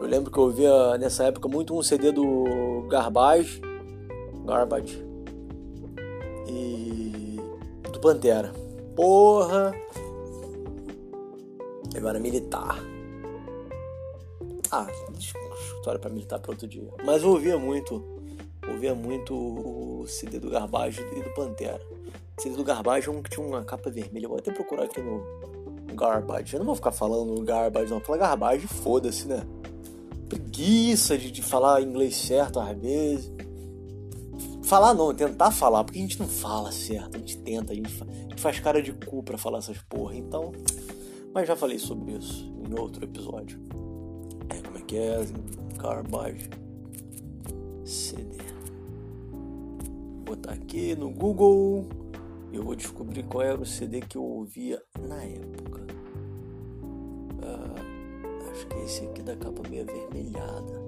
Eu 0.00 0.06
lembro 0.06 0.30
que 0.30 0.38
eu 0.38 0.44
ouvia 0.44 0.96
nessa 0.96 1.24
época 1.24 1.46
muito 1.46 1.76
um 1.76 1.82
CD 1.82 2.10
do 2.10 2.86
Garbage, 2.88 3.60
Garbage 4.46 5.11
Pantera. 8.02 8.52
Porra! 8.96 9.72
Eu 11.94 12.08
era 12.08 12.18
militar. 12.18 12.76
Ah, 14.72 14.88
história 15.16 16.00
para 16.00 16.10
militar 16.10 16.40
para 16.40 16.50
outro 16.50 16.66
dia. 16.66 16.82
Mas 17.04 17.22
eu 17.22 17.30
ouvia 17.30 17.56
muito, 17.56 18.02
ouvia 18.68 18.92
muito 18.92 19.32
o 19.34 20.04
CD 20.08 20.40
do 20.40 20.50
Garbage 20.50 21.00
e 21.16 21.22
do 21.22 21.30
Pantera. 21.32 21.80
O 22.36 22.42
CD 22.42 22.56
do 22.56 22.64
Garbage 22.64 23.08
é 23.08 23.12
um 23.12 23.22
que 23.22 23.30
tinha 23.30 23.46
uma 23.46 23.62
capa 23.62 23.88
vermelha. 23.88 24.26
Vou 24.26 24.36
até 24.38 24.50
procurar 24.50 24.84
aqui 24.84 25.00
no 25.00 25.24
Garbage. 25.94 26.54
Eu 26.54 26.58
não 26.58 26.66
vou 26.66 26.74
ficar 26.74 26.90
falando 26.90 27.40
Garbage, 27.44 27.88
não. 27.88 28.00
Fala 28.00 28.18
Garbage, 28.18 28.66
foda-se, 28.66 29.28
né? 29.28 29.46
Preguiça 30.28 31.16
de, 31.16 31.30
de 31.30 31.40
falar 31.40 31.80
inglês 31.82 32.16
certo 32.16 32.58
às 32.58 32.76
vezes. 32.76 33.30
Falar 34.62 34.94
não, 34.94 35.12
tentar 35.12 35.50
falar, 35.50 35.84
porque 35.84 35.98
a 35.98 36.02
gente 36.02 36.18
não 36.20 36.28
fala 36.28 36.70
certo, 36.72 37.16
a 37.16 37.18
gente 37.18 37.38
tenta, 37.38 37.72
a 37.72 37.74
gente, 37.74 37.90
fa... 37.90 38.04
a 38.04 38.28
gente 38.30 38.40
faz 38.40 38.60
cara 38.60 38.82
de 38.82 38.92
cu 38.92 39.22
pra 39.22 39.36
falar 39.36 39.58
essas 39.58 39.78
porra, 39.82 40.16
então. 40.16 40.52
Mas 41.34 41.48
já 41.48 41.56
falei 41.56 41.78
sobre 41.78 42.12
isso 42.12 42.52
em 42.68 42.78
outro 42.78 43.04
episódio 43.04 43.60
que 44.92 44.98
é 44.98 45.26
Garbage 45.78 46.50
CD. 47.82 48.36
Vou 49.30 50.36
botar 50.36 50.52
aqui 50.52 50.94
no 50.94 51.08
Google 51.08 51.86
e 52.52 52.56
eu 52.56 52.62
vou 52.62 52.76
descobrir 52.76 53.22
qual 53.22 53.42
era 53.42 53.58
o 53.58 53.64
CD 53.64 54.02
que 54.02 54.18
eu 54.18 54.22
ouvia 54.22 54.82
na 55.00 55.24
época. 55.24 55.80
Ah, 57.42 58.50
acho 58.50 58.66
que 58.66 58.74
é 58.74 58.84
esse 58.84 59.04
aqui 59.06 59.22
da 59.22 59.34
capa 59.34 59.66
meio 59.66 59.88
avermelhada. 59.88 60.82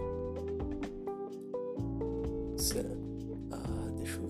Será? 2.56 2.96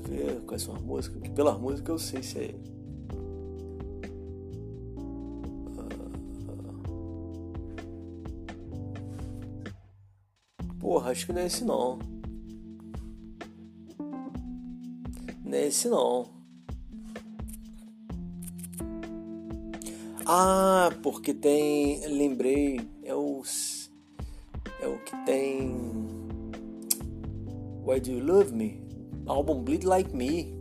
ver 0.06 0.40
quais 0.42 0.62
são 0.62 0.74
as 0.74 0.82
músicas, 0.82 1.20
que 1.20 1.30
pela 1.30 1.58
música 1.58 1.90
eu 1.92 1.98
sei 1.98 2.22
se 2.22 2.38
é 2.38 2.44
ele. 2.44 2.76
Ah, 5.78 5.88
porra, 10.78 11.10
acho 11.10 11.26
que 11.26 11.32
não 11.32 11.40
é 11.40 11.46
esse 11.46 11.64
não. 11.64 11.98
Não 15.44 15.54
é 15.54 15.66
esse 15.66 15.88
não. 15.88 16.35
Ah, 20.28 20.90
porque 21.04 21.32
tem. 21.32 22.04
Lembrei. 22.08 22.80
É 23.04 23.14
o. 23.14 23.42
É 24.80 24.88
o 24.88 24.98
que 24.98 25.16
tem. 25.24 25.72
Why 27.84 28.00
Do 28.00 28.10
You 28.10 28.24
Love 28.24 28.52
Me? 28.52 28.82
álbum 29.26 29.62
Bleed 29.62 29.84
Like 29.84 30.14
Me. 30.14 30.52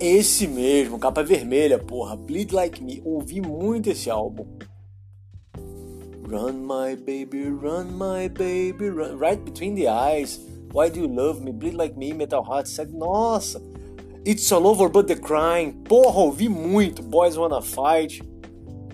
Esse 0.00 0.46
mesmo, 0.46 0.98
capa 0.98 1.22
vermelha, 1.22 1.78
porra. 1.78 2.16
Bleed 2.16 2.54
Like 2.54 2.82
Me. 2.82 3.02
Ouvi 3.04 3.42
muito 3.42 3.90
esse 3.90 4.08
álbum. 4.08 4.46
Run 6.26 6.54
my 6.54 6.96
baby, 6.96 7.48
run 7.50 7.92
my 7.92 8.28
baby, 8.28 8.88
run. 8.88 9.18
Right 9.18 9.42
between 9.42 9.74
the 9.74 9.88
eyes. 9.88 10.40
Why 10.72 10.88
do 10.90 11.00
you 11.00 11.06
love 11.06 11.42
me? 11.42 11.52
Bleed 11.52 11.74
like 11.74 11.96
me, 11.96 12.12
Metal 12.12 12.42
Heart. 12.42 12.66
Said, 12.68 12.92
nossa. 12.92 13.60
It's 14.24 14.50
all 14.50 14.66
over 14.66 14.88
but 14.88 15.06
the 15.06 15.16
crying. 15.16 15.84
Porra, 15.84 16.18
ouvi 16.18 16.48
muito. 16.48 17.02
Boys 17.02 17.36
Wanna 17.36 17.60
Fight. 17.60 18.22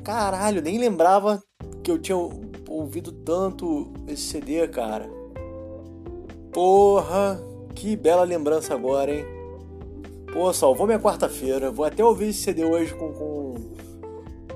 Caralho, 0.05 0.61
nem 0.61 0.79
lembrava 0.79 1.43
que 1.83 1.91
eu 1.91 1.99
tinha 1.99 2.17
ouvido 2.69 3.13
tanto 3.13 3.93
esse 4.09 4.23
CD, 4.23 4.67
cara. 4.69 5.09
Porra. 6.53 7.41
Que 7.75 7.97
bela 7.97 8.23
lembrança 8.23 8.75
agora, 8.75 9.15
hein? 9.15 9.25
Pô, 10.33 10.53
salvou 10.53 10.87
minha 10.87 10.99
quarta-feira. 10.99 11.71
Vou 11.71 11.85
até 11.85 12.05
ouvir 12.05 12.29
esse 12.29 12.43
CD 12.43 12.65
hoje 12.65 12.95
com, 12.95 13.13
com, 13.13 13.55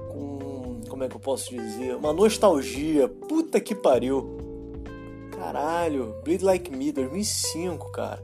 com. 0.09 0.81
Como 0.88 1.05
é 1.05 1.09
que 1.09 1.17
eu 1.17 1.21
posso 1.21 1.50
dizer? 1.50 1.95
Uma 1.97 2.12
nostalgia. 2.12 3.09
Puta 3.09 3.61
que 3.61 3.75
pariu. 3.75 4.37
Caralho. 5.33 6.15
Bleed 6.25 6.43
Like 6.43 6.71
Me, 6.71 6.93
2005, 6.93 7.91
cara. 7.93 8.23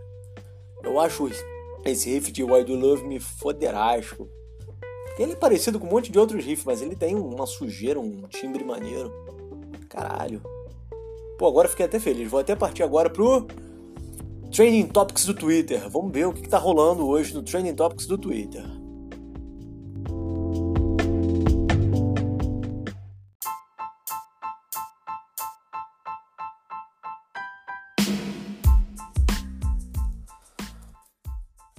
Eu 0.82 1.00
acho 1.00 1.30
esse 1.84 2.10
riff 2.10 2.30
de 2.30 2.44
Why 2.44 2.64
Do 2.64 2.74
Love 2.74 3.04
Me 3.04 3.18
foderasco. 3.18 4.28
Ele 5.18 5.32
é 5.32 5.36
parecido 5.36 5.78
com 5.78 5.86
um 5.86 5.90
monte 5.90 6.10
de 6.10 6.18
outros 6.18 6.44
riffs, 6.44 6.64
mas 6.64 6.80
ele 6.80 6.96
tem 6.96 7.14
uma 7.14 7.46
sujeira, 7.46 8.00
um 8.00 8.22
timbre 8.28 8.64
maneiro. 8.64 9.12
Caralho. 9.88 10.42
Pô, 11.38 11.46
agora 11.46 11.68
fiquei 11.68 11.84
até 11.84 11.98
feliz. 11.98 12.30
Vou 12.30 12.40
até 12.40 12.56
partir 12.56 12.82
agora 12.82 13.10
pro 13.10 13.46
Trending 14.50 14.86
Topics 14.86 15.26
do 15.26 15.34
Twitter. 15.34 15.88
Vamos 15.90 16.12
ver 16.12 16.26
o 16.26 16.32
que 16.32 16.44
está 16.44 16.58
rolando 16.58 17.06
hoje 17.06 17.34
no 17.34 17.42
Trending 17.42 17.74
Topics 17.74 18.06
do 18.06 18.16
Twitter. 18.16 18.64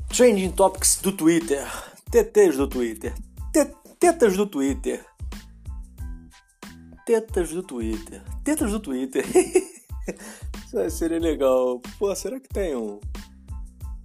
Trending 0.10 0.52
Topics 0.52 1.00
do 1.02 1.12
Twitter. 1.12 1.93
TTs 2.14 2.58
do 2.58 2.68
Twitter. 2.68 3.12
Tetas 4.00 4.38
do 4.38 4.46
Twitter. 4.46 5.04
Tetas 7.08 7.50
do 7.50 7.64
Twitter. 7.64 8.22
Tetas 8.44 8.70
do 8.70 8.80
Twitter. 8.80 9.26
Isso 10.64 10.78
aí 10.78 10.92
seria 10.92 11.18
legal. 11.18 11.82
Pô, 11.98 12.16
será 12.16 12.40
que 12.40 12.48
tem 12.50 12.76
um, 12.76 13.00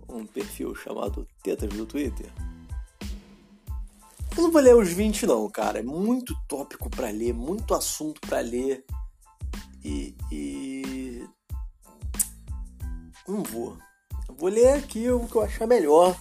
um 0.08 0.24
perfil 0.24 0.74
chamado 0.74 1.28
Tetas 1.42 1.68
do 1.68 1.84
Twitter? 1.84 2.32
Eu 4.34 4.44
não 4.44 4.50
vou 4.52 4.62
ler 4.62 4.74
os 4.74 4.88
20 4.88 5.26
não, 5.26 5.46
cara. 5.50 5.80
É 5.80 5.82
muito 5.82 6.34
tópico 6.48 6.88
para 6.88 7.10
ler, 7.10 7.34
muito 7.34 7.74
assunto 7.74 8.22
para 8.22 8.40
ler. 8.40 8.86
E, 9.84 10.14
e... 10.32 11.28
Não 13.28 13.42
vou. 13.42 13.76
Eu 14.26 14.34
vou 14.34 14.48
ler 14.48 14.78
aqui 14.78 15.10
o 15.10 15.28
que 15.28 15.36
eu 15.36 15.42
achar 15.42 15.66
melhor 15.66 16.16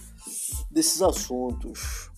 desses 0.78 1.02
assuntos. 1.02 2.08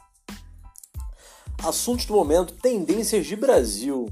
Assuntos 1.65 2.05
do 2.05 2.15
momento, 2.15 2.53
tendências 2.53 3.27
de 3.27 3.35
Brasil. 3.35 4.07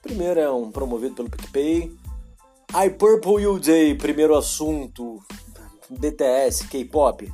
Primeiro 0.00 0.38
é 0.38 0.48
um 0.50 0.70
promovido 0.70 1.16
pelo 1.16 1.30
PicPay. 1.30 1.96
I 2.72 2.90
Purple 2.90 3.42
You 3.42 3.58
Day, 3.58 3.96
primeiro 3.96 4.36
assunto. 4.36 5.20
BTS, 5.90 6.68
K-pop. 6.68 7.32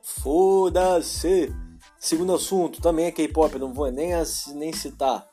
Foda-se. 0.00 1.52
Segundo 1.98 2.34
assunto, 2.34 2.80
também 2.80 3.06
é 3.06 3.10
K-pop, 3.10 3.58
não 3.58 3.74
vou 3.74 3.90
nem, 3.90 4.12
nem 4.54 4.72
citar. 4.72 5.28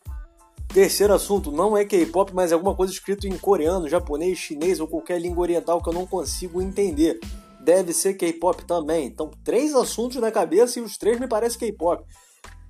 Terceiro 0.74 1.14
assunto, 1.14 1.52
não 1.52 1.78
é 1.78 1.86
K-pop, 1.86 2.34
mas 2.34 2.52
é 2.52 2.56
alguma 2.56 2.76
coisa 2.76 2.92
escrito 2.92 3.28
em 3.28 3.38
coreano, 3.38 3.88
japonês, 3.88 4.40
chinês 4.40 4.80
ou 4.80 4.88
qualquer 4.88 5.22
língua 5.22 5.44
oriental 5.44 5.84
que 5.84 5.90
eu 5.90 5.94
não 5.94 6.08
consigo 6.08 6.62
entender. 6.64 7.20
Deve 7.66 7.94
ser 7.94 8.14
K-pop 8.14 8.64
também. 8.64 9.08
Então, 9.08 9.32
três 9.44 9.74
assuntos 9.74 10.22
na 10.22 10.32
cabeça 10.32 10.78
e 10.78 10.84
os 10.84 10.98
três 10.98 11.20
me 11.20 11.28
parecem 11.28 11.58
K-pop. 11.58 12.06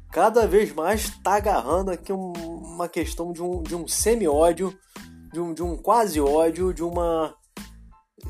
Cada 0.10 0.48
vez 0.48 0.74
mais 0.74 1.10
tá 1.22 1.36
agarrando 1.36 1.92
aqui 1.92 2.14
uma 2.14 2.88
questão 2.88 3.34
de 3.34 3.44
um, 3.44 3.62
de 3.62 3.76
um 3.76 3.86
semi-ódio, 3.86 4.74
de 5.34 5.42
um, 5.42 5.54
de 5.54 5.62
um 5.62 5.76
quase 5.76 6.22
ódio, 6.22 6.74
de 6.74 6.82
uma, 6.82 7.36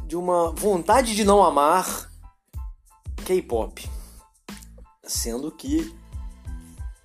de 0.07 0.17
uma 0.17 0.49
vontade 0.53 1.13
de 1.13 1.23
não 1.23 1.43
amar 1.43 2.09
K-pop. 3.27 3.87
Sendo 5.03 5.51
que 5.51 5.95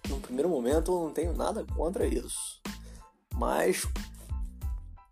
no 0.09 0.21
primeiro 0.21 0.49
momento 0.49 0.91
eu 0.91 1.05
não 1.05 1.13
tenho 1.13 1.35
nada 1.35 1.67
contra 1.77 2.07
isso. 2.07 2.63
Mas 3.35 3.87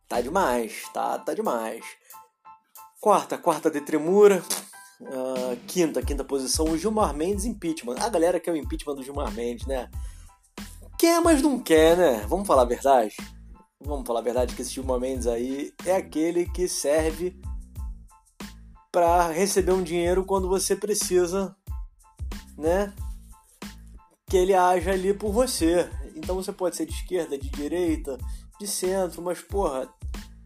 tá 0.09 0.23
demais, 0.23 0.85
tá, 0.95 1.19
tá 1.19 1.35
demais. 1.35 1.85
Quarta, 3.01 3.39
quarta 3.39 3.71
de 3.71 3.81
tremura. 3.81 4.43
Uh, 5.01 5.57
quinta, 5.67 6.03
quinta 6.03 6.25
posição, 6.25 6.67
o 6.67 6.77
Gilmar 6.77 7.15
Mendes 7.15 7.45
impeachment. 7.45 7.97
A 8.01 8.09
galera 8.09 8.41
quer 8.41 8.53
o 8.53 8.57
impeachment 8.57 8.97
do 8.97 9.03
Gilmar 9.03 9.33
Mendes, 9.33 9.67
né? 9.67 9.89
Quer, 10.99 11.21
mas 11.21 11.41
não 11.41 11.59
quer, 11.59 11.97
né? 11.97 12.27
Vamos 12.29 12.47
falar 12.47 12.63
a 12.63 12.67
verdade? 12.67 13.15
Vamos 13.81 14.07
falar 14.07 14.21
a 14.21 14.25
verdade 14.25 14.55
que 14.55 14.63
esse 14.63 14.73
Gilmar 14.73 14.99
Mendes 14.99 15.27
aí 15.27 15.73
é 15.87 15.95
aquele 15.95 16.47
que 16.47 16.67
serve 16.67 17.41
para 18.91 19.29
receber 19.31 19.73
um 19.73 19.83
dinheiro 19.83 20.25
quando 20.25 20.49
você 20.49 20.75
precisa, 20.75 21.55
né? 22.57 22.93
que 24.29 24.37
ele 24.37 24.55
haja 24.55 24.93
ali 24.93 25.15
por 25.15 25.33
você. 25.33 25.89
Então 26.15 26.37
você 26.37 26.53
pode 26.53 26.77
ser 26.77 26.87
de 26.87 26.93
esquerda, 26.93 27.39
de 27.39 27.49
direita, 27.49 28.19
de 28.61 28.67
centro, 28.67 29.23
mas 29.23 29.41
porra, 29.41 29.89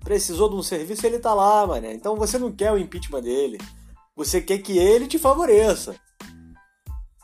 precisou 0.02 0.48
de 0.48 0.56
um 0.56 0.62
serviço, 0.62 1.06
ele 1.06 1.18
tá 1.18 1.32
lá, 1.34 1.66
mané. 1.66 1.92
Então 1.92 2.16
você 2.16 2.38
não 2.38 2.52
quer 2.52 2.72
o 2.72 2.78
impeachment 2.78 3.22
dele. 3.22 3.58
Você 4.14 4.40
quer 4.40 4.58
que 4.58 4.76
ele 4.76 5.06
te 5.06 5.18
favoreça. 5.18 5.96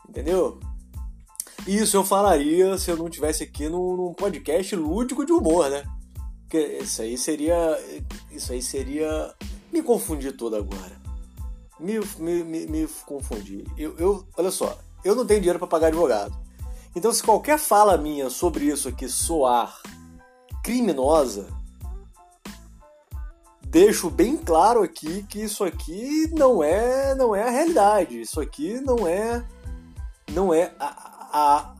Entendeu? 0.07 0.59
Isso 1.67 1.97
eu 1.97 2.03
falaria 2.03 2.77
se 2.77 2.89
eu 2.89 2.97
não 2.97 3.09
tivesse 3.09 3.43
aqui 3.43 3.69
num, 3.69 3.95
num 3.95 4.13
podcast 4.13 4.75
lúdico 4.75 5.25
de 5.25 5.31
humor, 5.31 5.69
né? 5.69 5.83
Porque 6.41 6.57
isso 6.81 7.01
aí 7.01 7.17
seria. 7.17 7.79
Isso 8.31 8.51
aí 8.51 8.61
seria. 8.61 9.33
Me 9.71 9.83
confundir 9.83 10.35
todo 10.35 10.55
agora. 10.55 10.99
Me, 11.79 11.99
me, 12.17 12.43
me, 12.43 12.65
me 12.65 12.87
confundir. 13.05 13.65
Eu, 13.77 13.95
eu, 13.97 14.27
olha 14.35 14.49
só, 14.49 14.77
eu 15.05 15.13
não 15.13 15.25
tenho 15.25 15.39
dinheiro 15.39 15.59
para 15.59 15.67
pagar 15.67 15.87
advogado. 15.87 16.35
Então, 16.95 17.13
se 17.13 17.21
qualquer 17.21 17.59
fala 17.59 17.97
minha 17.97 18.31
sobre 18.31 18.65
isso 18.65 18.89
aqui 18.89 19.07
soar 19.07 19.79
criminosa, 20.63 21.47
deixo 23.69 24.09
bem 24.09 24.35
claro 24.35 24.81
aqui 24.81 25.21
que 25.23 25.43
isso 25.43 25.63
aqui 25.63 26.27
não 26.33 26.63
é 26.63 27.13
não 27.13 27.35
é 27.35 27.43
a 27.43 27.51
realidade. 27.51 28.19
Isso 28.19 28.41
aqui 28.41 28.81
não 28.81 29.07
é 29.07 29.45
não 30.31 30.53
é 30.53 30.73
a, 30.79 30.87
a, 31.31 31.75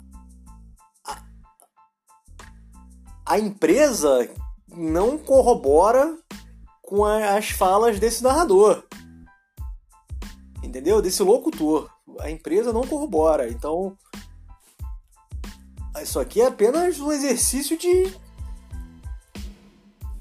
a, 1.05 1.23
a 3.25 3.39
empresa 3.39 4.29
não 4.67 5.17
corrobora 5.17 6.17
com 6.83 7.03
as 7.03 7.49
falas 7.49 7.99
desse 7.99 8.23
narrador. 8.23 8.83
Entendeu? 10.63 11.01
Desse 11.01 11.23
locutor. 11.23 11.89
A 12.19 12.29
empresa 12.29 12.71
não 12.71 12.85
corrobora. 12.85 13.49
Então, 13.49 13.97
isso 16.01 16.19
aqui 16.19 16.41
é 16.41 16.47
apenas 16.47 16.99
um 16.99 17.11
exercício 17.11 17.77
de. 17.77 18.13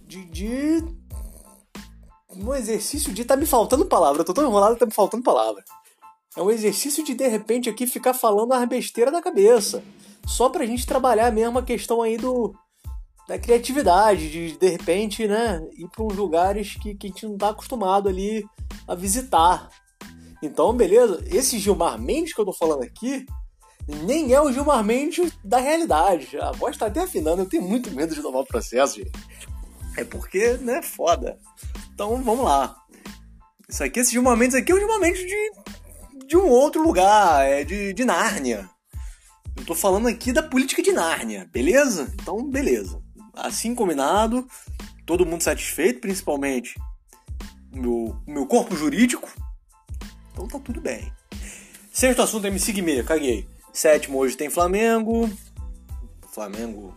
de. 0.07 0.25
de 0.25 0.98
um 2.41 2.55
exercício 2.55 3.13
de. 3.13 3.25
tá 3.25 3.37
me 3.37 3.47
faltando 3.47 3.85
palavra. 3.85 4.21
Eu 4.21 4.25
tô 4.25 4.35
tão 4.35 4.45
enrolado 4.45 4.77
tá 4.77 4.87
me 4.87 4.93
faltando 4.93 5.23
palavra. 5.23 5.65
É 6.37 6.43
um 6.43 6.51
exercício 6.51 7.05
de 7.05 7.15
de 7.15 7.27
repente 7.27 7.69
aqui 7.69 7.87
ficar 7.87 8.15
falando 8.15 8.53
as 8.53 8.69
besteiras 8.69 9.13
da 9.13 9.23
cabeça. 9.23 9.83
Só 10.27 10.49
pra 10.49 10.67
gente 10.67 10.87
trabalhar 10.87 11.33
mesmo 11.33 11.59
a 11.59 11.63
questão 11.63 12.03
aí 12.03 12.17
do. 12.17 12.55
da 13.27 13.39
criatividade, 13.39 14.31
de 14.31 14.57
de 14.57 14.69
repente, 14.69 15.27
né, 15.27 15.61
ir 15.77 15.89
pra 15.89 16.05
uns 16.05 16.15
lugares 16.15 16.77
que, 16.77 16.95
que 16.95 17.07
a 17.07 17.11
gente 17.11 17.27
não 17.27 17.37
tá 17.37 17.49
acostumado 17.51 18.09
ali 18.09 18.45
a 18.87 18.95
visitar. 18.95 19.69
Então, 20.43 20.73
beleza? 20.73 21.25
Esse 21.27 21.59
Gilmar 21.59 22.01
Mendes 22.01 22.33
que 22.33 22.41
eu 22.41 22.45
tô 22.45 22.53
falando 22.53 22.85
aqui 22.85 23.27
nem 23.89 24.35
é 24.35 24.41
o 24.41 24.53
Gilmar 24.53 24.85
Mendes 24.85 25.33
da 25.43 25.59
realidade. 25.59 26.39
A 26.39 26.53
voz 26.53 26.77
tá 26.77 26.87
até 26.87 27.01
afinando, 27.01 27.43
eu 27.43 27.49
tenho 27.49 27.63
muito 27.63 27.91
medo 27.91 28.15
de 28.15 28.21
tomar 28.21 28.41
o 28.41 28.47
processo, 28.47 28.97
gente. 28.97 29.11
É 29.97 30.05
porque, 30.05 30.53
né, 30.59 30.83
foda. 30.83 31.39
Então 31.99 32.23
vamos 32.23 32.45
lá. 32.45 32.77
Isso 33.69 33.83
aqui, 33.83 33.99
esse 33.99 34.13
Gilmar 34.13 34.37
Mendes 34.37 34.55
aqui 34.55 34.71
é 34.71 34.75
o 34.77 34.79
Gilmar 34.79 35.01
Mendes 35.01 35.21
de, 35.21 35.53
de 36.29 36.37
um 36.37 36.49
outro 36.49 36.81
lugar, 36.81 37.45
é 37.45 37.65
de, 37.65 37.93
de 37.93 38.05
Nárnia. 38.05 38.71
Eu 39.57 39.65
tô 39.65 39.75
falando 39.75 40.07
aqui 40.07 40.33
da 40.33 40.41
política 40.41 40.81
de 40.81 40.93
Nárnia, 40.93 41.51
beleza? 41.53 42.15
Então, 42.15 42.49
beleza. 42.49 43.03
Assim 43.35 43.75
combinado, 43.75 44.47
todo 45.05 45.27
mundo 45.27 45.43
satisfeito, 45.43 46.01
principalmente 46.01 46.81
o 47.73 47.77
meu, 47.77 48.17
meu 48.29 48.47
corpo 48.47 48.77
jurídico. 48.77 49.29
Então 50.31 50.47
tá 50.47 50.61
tudo 50.61 50.81
bem. 50.81 51.13
Sexto 51.93 52.23
assunto 52.23 52.45
é 52.45 52.47
MC 52.47 52.75
Guimê, 52.75 53.03
caguei. 53.03 53.45
Sétimo 53.73 54.19
hoje 54.19 54.37
tem 54.37 54.49
Flamengo. 54.49 55.29
Flamengo 56.33 56.97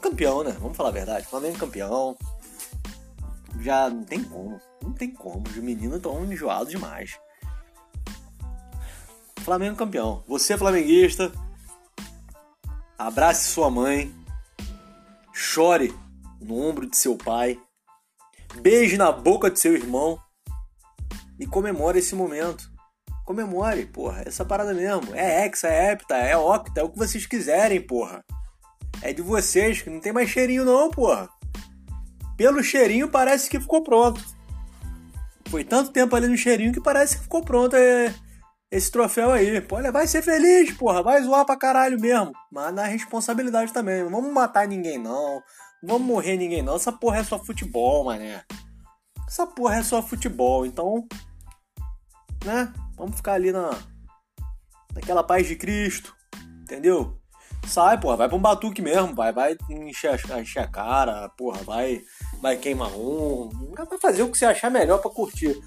campeão, 0.00 0.44
né? 0.44 0.56
Vamos 0.60 0.76
falar 0.76 0.90
a 0.90 0.92
verdade. 0.92 1.26
Flamengo 1.26 1.58
campeão. 1.58 2.16
Já 3.60 3.88
não 3.90 4.04
tem 4.04 4.22
como. 4.22 4.60
Não 4.82 4.92
tem 4.92 5.10
como. 5.10 5.46
Os 5.48 5.56
meninos 5.56 5.96
estão 5.96 6.24
enjoados 6.24 6.70
demais. 6.70 7.18
Flamengo 9.40 9.76
campeão. 9.76 10.22
Você 10.26 10.56
flamenguista. 10.56 11.32
Abrace 12.96 13.48
sua 13.48 13.70
mãe. 13.70 14.14
Chore 15.32 15.94
no 16.40 16.60
ombro 16.60 16.88
de 16.88 16.96
seu 16.96 17.16
pai. 17.16 17.60
Beije 18.60 18.96
na 18.96 19.12
boca 19.12 19.50
de 19.50 19.58
seu 19.58 19.74
irmão. 19.74 20.20
E 21.38 21.46
comemore 21.46 21.98
esse 21.98 22.14
momento 22.14 22.78
comemore, 23.28 23.84
porra. 23.84 24.22
Essa 24.24 24.42
parada 24.42 24.72
mesmo. 24.72 25.14
É 25.14 25.44
hexa, 25.44 25.68
é 25.68 25.92
hepta, 25.92 26.16
é 26.16 26.34
octa, 26.34 26.80
é 26.80 26.82
o 26.82 26.88
que 26.88 26.96
vocês 26.96 27.26
quiserem, 27.26 27.78
porra. 27.78 28.24
É 29.02 29.12
de 29.12 29.20
vocês, 29.20 29.82
que 29.82 29.90
não 29.90 30.00
tem 30.00 30.14
mais 30.14 30.30
cheirinho 30.30 30.64
não, 30.64 30.90
porra. 30.90 31.28
Pelo 32.38 32.62
cheirinho 32.62 33.08
parece 33.08 33.50
que 33.50 33.58
ficou 33.58 33.82
pronto. 33.82 34.24
Foi 35.48 35.64
tanto 35.64 35.90
tempo 35.90 36.14
ali 36.14 36.28
no 36.28 36.36
cheirinho 36.36 36.72
que 36.72 36.80
parece 36.80 37.16
que 37.16 37.24
ficou 37.24 37.42
pronto 37.42 37.74
é, 37.74 38.14
esse 38.70 38.92
troféu 38.92 39.32
aí. 39.32 39.60
Pô, 39.60 39.82
vai 39.90 40.06
ser 40.06 40.22
feliz, 40.22 40.72
porra. 40.74 41.02
Vai 41.02 41.20
zoar 41.20 41.44
pra 41.44 41.56
caralho 41.56 42.00
mesmo. 42.00 42.30
Mas 42.52 42.72
na 42.72 42.84
responsabilidade 42.84 43.72
também. 43.72 44.04
Não 44.04 44.10
vamos 44.10 44.32
matar 44.32 44.68
ninguém, 44.68 44.98
não. 44.98 45.42
Não 45.82 45.98
vamos 45.98 46.06
morrer 46.06 46.36
ninguém, 46.36 46.62
não. 46.62 46.76
Essa 46.76 46.92
porra 46.92 47.18
é 47.18 47.24
só 47.24 47.44
futebol, 47.44 48.04
mané. 48.04 48.44
Essa 49.26 49.44
porra 49.44 49.78
é 49.78 49.82
só 49.82 50.00
futebol. 50.00 50.64
Então, 50.64 51.08
né? 52.44 52.72
Vamos 52.96 53.16
ficar 53.16 53.32
ali 53.32 53.50
na 53.50 53.70
naquela 54.94 55.24
paz 55.24 55.46
de 55.48 55.56
Cristo, 55.56 56.14
entendeu? 56.62 57.17
Sai, 57.68 58.00
porra, 58.00 58.16
vai 58.16 58.28
pra 58.28 58.36
um 58.36 58.40
batuque 58.40 58.80
mesmo, 58.80 59.14
vai, 59.14 59.32
vai 59.32 59.56
encher, 59.68 60.18
encher 60.40 60.60
a 60.60 60.66
cara, 60.66 61.28
porra, 61.30 61.62
vai, 61.62 62.02
vai 62.40 62.56
queimar 62.56 62.90
um, 62.92 63.50
vai 63.76 63.98
fazer 63.98 64.22
o 64.22 64.30
que 64.30 64.38
você 64.38 64.46
achar 64.46 64.70
melhor 64.70 64.98
para 64.98 65.10
curtir. 65.10 65.60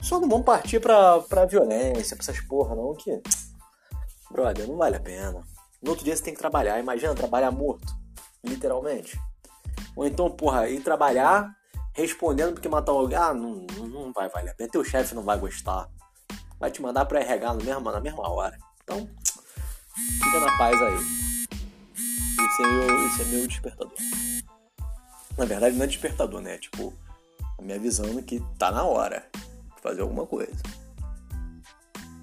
Só 0.00 0.20
não 0.20 0.28
vamos 0.28 0.44
partir 0.44 0.80
pra, 0.80 1.20
pra 1.20 1.46
violência, 1.46 2.16
pra 2.16 2.22
essas 2.22 2.40
porra 2.42 2.74
não, 2.74 2.94
que, 2.94 3.22
brother, 4.30 4.68
não 4.68 4.76
vale 4.76 4.96
a 4.96 5.00
pena. 5.00 5.42
No 5.82 5.90
outro 5.90 6.04
dia 6.04 6.14
você 6.14 6.22
tem 6.22 6.34
que 6.34 6.40
trabalhar, 6.40 6.78
imagina 6.78 7.14
trabalhar 7.14 7.50
morto, 7.50 7.92
literalmente. 8.44 9.18
Ou 9.96 10.06
então, 10.06 10.30
porra, 10.30 10.68
ir 10.68 10.80
trabalhar 10.80 11.50
respondendo 11.94 12.52
porque 12.52 12.68
matar 12.68 12.92
alguém, 12.92 13.16
ah, 13.16 13.32
não, 13.32 13.66
não 13.88 14.12
vai 14.12 14.28
valer 14.28 14.50
a 14.50 14.54
pena, 14.54 14.70
teu 14.70 14.84
chefe 14.84 15.14
não 15.14 15.22
vai 15.22 15.38
gostar 15.38 15.88
vai 16.58 16.70
te 16.70 16.82
mandar 16.82 17.04
para 17.04 17.20
RH 17.20 17.54
mesmo, 17.54 17.90
na 17.90 18.00
mesma 18.00 18.28
hora. 18.28 18.56
Então, 18.82 19.08
fica 20.22 20.40
na 20.40 20.58
paz 20.58 20.80
aí. 20.80 21.25
Esse 22.56 22.62
é 22.62 22.66
meu, 22.68 23.06
esse 23.06 23.20
é 23.20 23.24
meu 23.26 23.46
despertador. 23.46 23.92
Na 25.36 25.44
verdade, 25.44 25.76
não 25.76 25.84
é 25.84 25.86
despertador, 25.86 26.40
né? 26.40 26.56
Tipo, 26.56 26.94
me 27.60 27.74
avisando 27.74 28.22
que 28.22 28.42
tá 28.58 28.72
na 28.72 28.82
hora 28.82 29.28
de 29.34 29.82
fazer 29.82 30.00
alguma 30.00 30.24
coisa. 30.24 30.56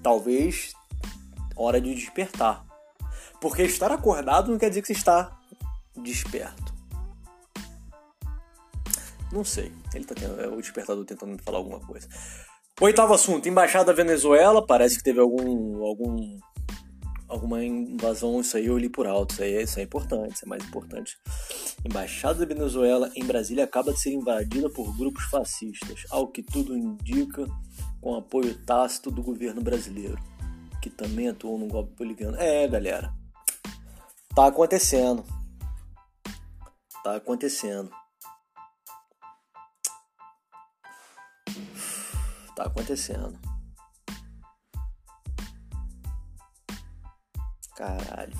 Talvez 0.02 0.74
hora 1.54 1.80
de 1.80 1.94
despertar. 1.94 2.66
Porque 3.40 3.62
estar 3.62 3.92
acordado 3.92 4.50
não 4.50 4.58
quer 4.58 4.70
dizer 4.70 4.82
que 4.82 4.88
você 4.88 4.94
está 4.94 5.38
desperto. 5.94 6.74
Não 9.30 9.44
sei. 9.44 9.72
Ele 9.94 10.04
tá 10.04 10.16
tendo. 10.16 10.40
É 10.40 10.48
o 10.48 10.60
despertador 10.60 11.04
tentando 11.04 11.40
falar 11.44 11.58
alguma 11.58 11.78
coisa. 11.78 12.08
Oitavo 12.80 13.14
assunto, 13.14 13.48
embaixada 13.48 13.84
da 13.84 13.92
Venezuela. 13.92 14.66
Parece 14.66 14.96
que 14.96 15.04
teve 15.04 15.20
algum. 15.20 15.84
algum 15.84 16.40
alguma 17.34 17.64
invasão, 17.64 18.40
isso 18.40 18.56
aí 18.56 18.66
eu 18.66 18.78
li 18.78 18.88
por 18.88 19.06
alto, 19.06 19.32
isso 19.32 19.42
aí, 19.42 19.62
isso 19.62 19.78
é 19.78 19.82
importante, 19.82 20.34
isso 20.34 20.44
é 20.44 20.48
mais 20.48 20.64
importante. 20.64 21.16
Embaixada 21.84 22.38
da 22.38 22.46
Venezuela 22.46 23.10
em 23.14 23.24
Brasília 23.24 23.64
acaba 23.64 23.92
de 23.92 24.00
ser 24.00 24.12
invadida 24.12 24.70
por 24.70 24.96
grupos 24.96 25.24
fascistas, 25.24 26.04
ao 26.10 26.28
que 26.28 26.42
tudo 26.42 26.76
indica 26.76 27.46
com 28.00 28.14
apoio 28.14 28.54
tácito 28.64 29.10
do 29.10 29.22
governo 29.22 29.60
brasileiro, 29.60 30.18
que 30.80 30.90
também 30.90 31.28
atuou 31.28 31.58
no 31.58 31.66
golpe 31.66 31.94
boliviano. 31.96 32.36
É, 32.38 32.66
galera, 32.68 33.12
tá 34.34 34.46
acontecendo. 34.46 35.24
Tá 37.02 37.16
acontecendo. 37.16 37.90
Tá 42.56 42.64
acontecendo. 42.64 43.53
Caralho. 47.84 48.32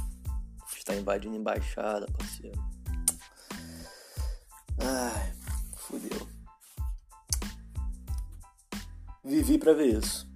Está 0.74 0.94
invadindo 0.94 1.36
embaixada, 1.36 2.06
parceiro. 2.16 2.58
Ai, 4.78 5.32
fudeu. 5.76 6.26
Vivi 9.22 9.58
pra 9.58 9.74
ver 9.74 9.98
isso. 9.98 10.26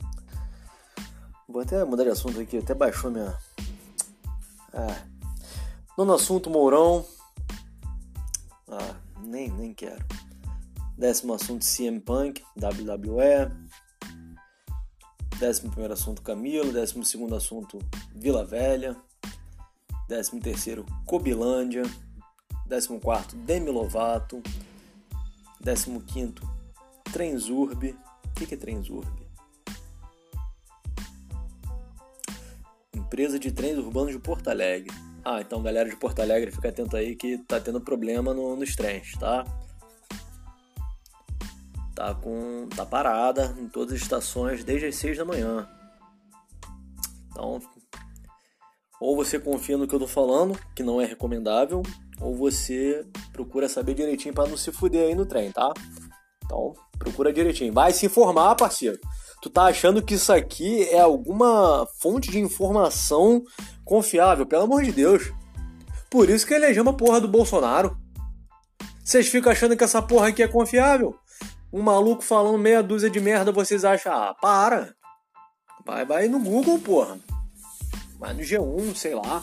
Vou 1.48 1.62
até 1.62 1.82
mudar 1.84 2.04
de 2.04 2.10
assunto 2.10 2.38
aqui, 2.38 2.58
até 2.58 2.74
baixou 2.74 3.10
minha. 3.10 3.34
Ah. 4.74 5.06
Nono 5.96 6.12
assunto, 6.12 6.50
Mourão. 6.50 7.06
Ah, 8.68 8.94
nem, 9.22 9.50
nem 9.50 9.72
quero. 9.72 10.04
Décimo 10.98 11.32
assunto, 11.32 11.64
CM 11.64 11.98
Punk, 12.00 12.44
WWE. 12.56 13.50
Décimo 15.38 15.70
primeiro 15.70 15.94
assunto, 15.94 16.20
Camilo. 16.20 16.72
Décimo 16.72 17.04
segundo 17.04 17.34
assunto, 17.34 17.78
Vila 18.18 18.44
Velha. 18.44 18.96
Décimo 20.08 20.40
terceiro, 20.40 20.84
Cobilândia. 21.06 21.82
Décimo 22.66 23.00
quarto, 23.00 23.36
Demi 23.36 23.70
Lovato. 23.70 24.42
Décimo 25.60 26.00
quinto, 26.00 26.48
Trenzurb. 27.12 27.96
O 28.24 28.30
que 28.34 28.54
é 28.54 28.56
Trenzurb? 28.56 29.08
Empresa 32.94 33.38
de 33.38 33.50
trens 33.52 33.78
urbanos 33.78 34.12
de 34.12 34.18
Porto 34.18 34.48
Alegre. 34.48 34.94
Ah, 35.24 35.40
então 35.40 35.62
galera 35.62 35.88
de 35.88 35.96
Porto 35.96 36.20
Alegre, 36.20 36.50
fica 36.50 36.68
atento 36.68 36.96
aí 36.96 37.16
que 37.16 37.38
tá 37.38 37.60
tendo 37.60 37.80
problema 37.80 38.34
no, 38.34 38.56
nos 38.56 38.74
trens, 38.76 39.12
tá? 39.18 39.44
tá 41.98 42.14
com 42.14 42.68
tá 42.76 42.86
parada 42.86 43.56
em 43.58 43.68
todas 43.68 43.92
as 43.94 44.00
estações 44.00 44.62
desde 44.62 44.86
as 44.86 44.94
6 44.94 45.18
da 45.18 45.24
manhã. 45.24 45.68
Então, 47.28 47.60
ou 49.00 49.16
você 49.16 49.38
confia 49.38 49.76
no 49.76 49.86
que 49.86 49.94
eu 49.94 49.98
tô 49.98 50.06
falando, 50.06 50.58
que 50.74 50.82
não 50.82 51.00
é 51.00 51.04
recomendável, 51.04 51.82
ou 52.20 52.34
você 52.34 53.04
procura 53.32 53.68
saber 53.68 53.94
direitinho 53.94 54.34
para 54.34 54.48
não 54.48 54.56
se 54.56 54.72
fuder 54.72 55.08
aí 55.08 55.14
no 55.14 55.26
trem, 55.26 55.50
tá? 55.52 55.72
Então, 56.44 56.72
procura 56.98 57.32
direitinho. 57.32 57.72
Vai 57.72 57.92
se 57.92 58.06
informar, 58.06 58.54
parceiro. 58.54 58.98
Tu 59.40 59.50
tá 59.50 59.64
achando 59.64 60.02
que 60.02 60.14
isso 60.14 60.32
aqui 60.32 60.82
é 60.88 61.00
alguma 61.00 61.86
fonte 62.00 62.30
de 62.30 62.40
informação 62.40 63.42
confiável? 63.84 64.46
Pelo 64.46 64.64
amor 64.64 64.82
de 64.82 64.90
Deus. 64.90 65.32
Por 66.10 66.28
isso 66.28 66.46
que 66.46 66.54
elegemos 66.54 66.92
a 66.92 66.96
porra 66.96 67.20
do 67.20 67.28
Bolsonaro. 67.28 67.96
Vocês 69.04 69.28
ficam 69.28 69.52
achando 69.52 69.76
que 69.76 69.84
essa 69.84 70.02
porra 70.02 70.28
aqui 70.28 70.42
é 70.42 70.48
confiável? 70.48 71.14
um 71.72 71.82
maluco 71.82 72.22
falando 72.22 72.58
meia 72.58 72.82
dúzia 72.82 73.10
de 73.10 73.20
merda, 73.20 73.52
vocês 73.52 73.84
acham, 73.84 74.12
ah, 74.12 74.34
para. 74.40 74.94
Vai, 75.84 76.04
vai 76.04 76.28
no 76.28 76.38
Google, 76.40 76.78
porra. 76.78 77.18
Vai 78.18 78.34
no 78.34 78.40
G1, 78.40 78.94
sei 78.96 79.14
lá. 79.14 79.42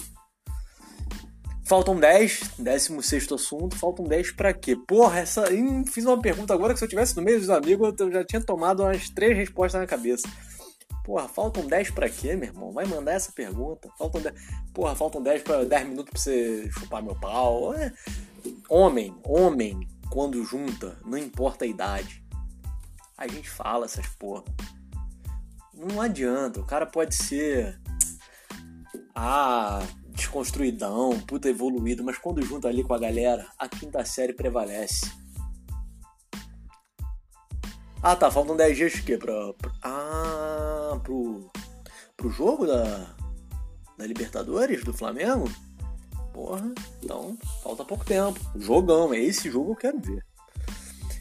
Faltam 1.67 1.99
10, 1.99 2.51
16 2.59 3.31
assunto, 3.31 3.75
faltam 3.75 4.05
10 4.05 4.33
pra 4.33 4.53
quê? 4.53 4.75
Porra, 4.75 5.19
essa. 5.19 5.45
Fiz 5.91 6.05
uma 6.05 6.21
pergunta 6.21 6.53
agora 6.53 6.73
que 6.73 6.79
se 6.79 6.85
eu 6.85 6.89
tivesse 6.89 7.15
no 7.15 7.23
meio 7.23 7.39
dos 7.39 7.49
amigos, 7.49 7.95
eu 7.99 8.11
já 8.11 8.23
tinha 8.23 8.41
tomado 8.41 8.83
umas 8.83 9.09
três 9.09 9.35
respostas 9.35 9.81
na 9.81 9.88
cabeça. 9.88 10.27
Porra, 11.03 11.27
faltam 11.27 11.65
10 11.65 11.91
pra 11.91 12.09
quê, 12.09 12.35
meu 12.35 12.49
irmão? 12.49 12.71
Vai 12.71 12.85
mandar 12.85 13.13
essa 13.13 13.31
pergunta. 13.31 13.89
Faltam 13.97 14.21
10. 14.21 14.35
Porra, 14.73 14.95
faltam 14.95 15.23
10 15.23 15.41
pra 15.41 15.63
10 15.63 15.88
minutos 15.88 16.11
pra 16.11 16.19
você 16.19 16.69
chupar 16.71 17.01
meu 17.01 17.15
pau. 17.15 17.73
É. 17.73 17.91
Homem, 18.69 19.15
homem, 19.23 19.88
quando 20.11 20.43
junta, 20.43 20.99
não 21.03 21.17
importa 21.17 21.65
a 21.65 21.67
idade. 21.67 22.23
A 23.17 23.27
gente 23.27 23.49
fala 23.49 23.85
essas 23.85 24.05
porra. 24.19 24.43
Não 25.73 25.99
adianta, 25.99 26.59
o 26.59 26.65
cara 26.65 26.85
pode 26.85 27.15
ser. 27.15 27.79
Ah, 29.15 29.82
desconstruidão, 30.10 31.17
puta 31.21 31.47
evoluído, 31.47 32.04
mas 32.04 32.17
quando 32.17 32.45
junta 32.45 32.67
ali 32.67 32.84
com 32.84 32.93
a 32.93 32.99
galera, 32.99 33.47
a 33.58 33.67
quinta 33.67 34.04
série 34.04 34.34
prevalece. 34.34 35.10
Ah, 38.04 38.15
tá, 38.15 38.30
faltam 38.30 38.56
10 38.56 38.78
dias 38.78 38.99
quê? 38.99 39.17
Pra, 39.17 39.54
pra, 39.54 39.71
ah, 39.82 40.99
pro, 41.01 41.49
pro 42.17 42.30
jogo 42.30 42.67
da, 42.67 43.15
da 43.97 44.06
Libertadores 44.06 44.84
do 44.84 44.93
Flamengo? 44.93 45.49
Porra, 46.34 46.73
então 47.01 47.38
falta 47.63 47.86
pouco 47.86 48.06
tempo. 48.06 48.38
Jogão, 48.56 49.13
é 49.13 49.19
esse 49.19 49.49
jogo 49.49 49.75
que 49.75 49.88
eu 49.88 49.93
quero 49.93 50.01
ver. 50.01 50.25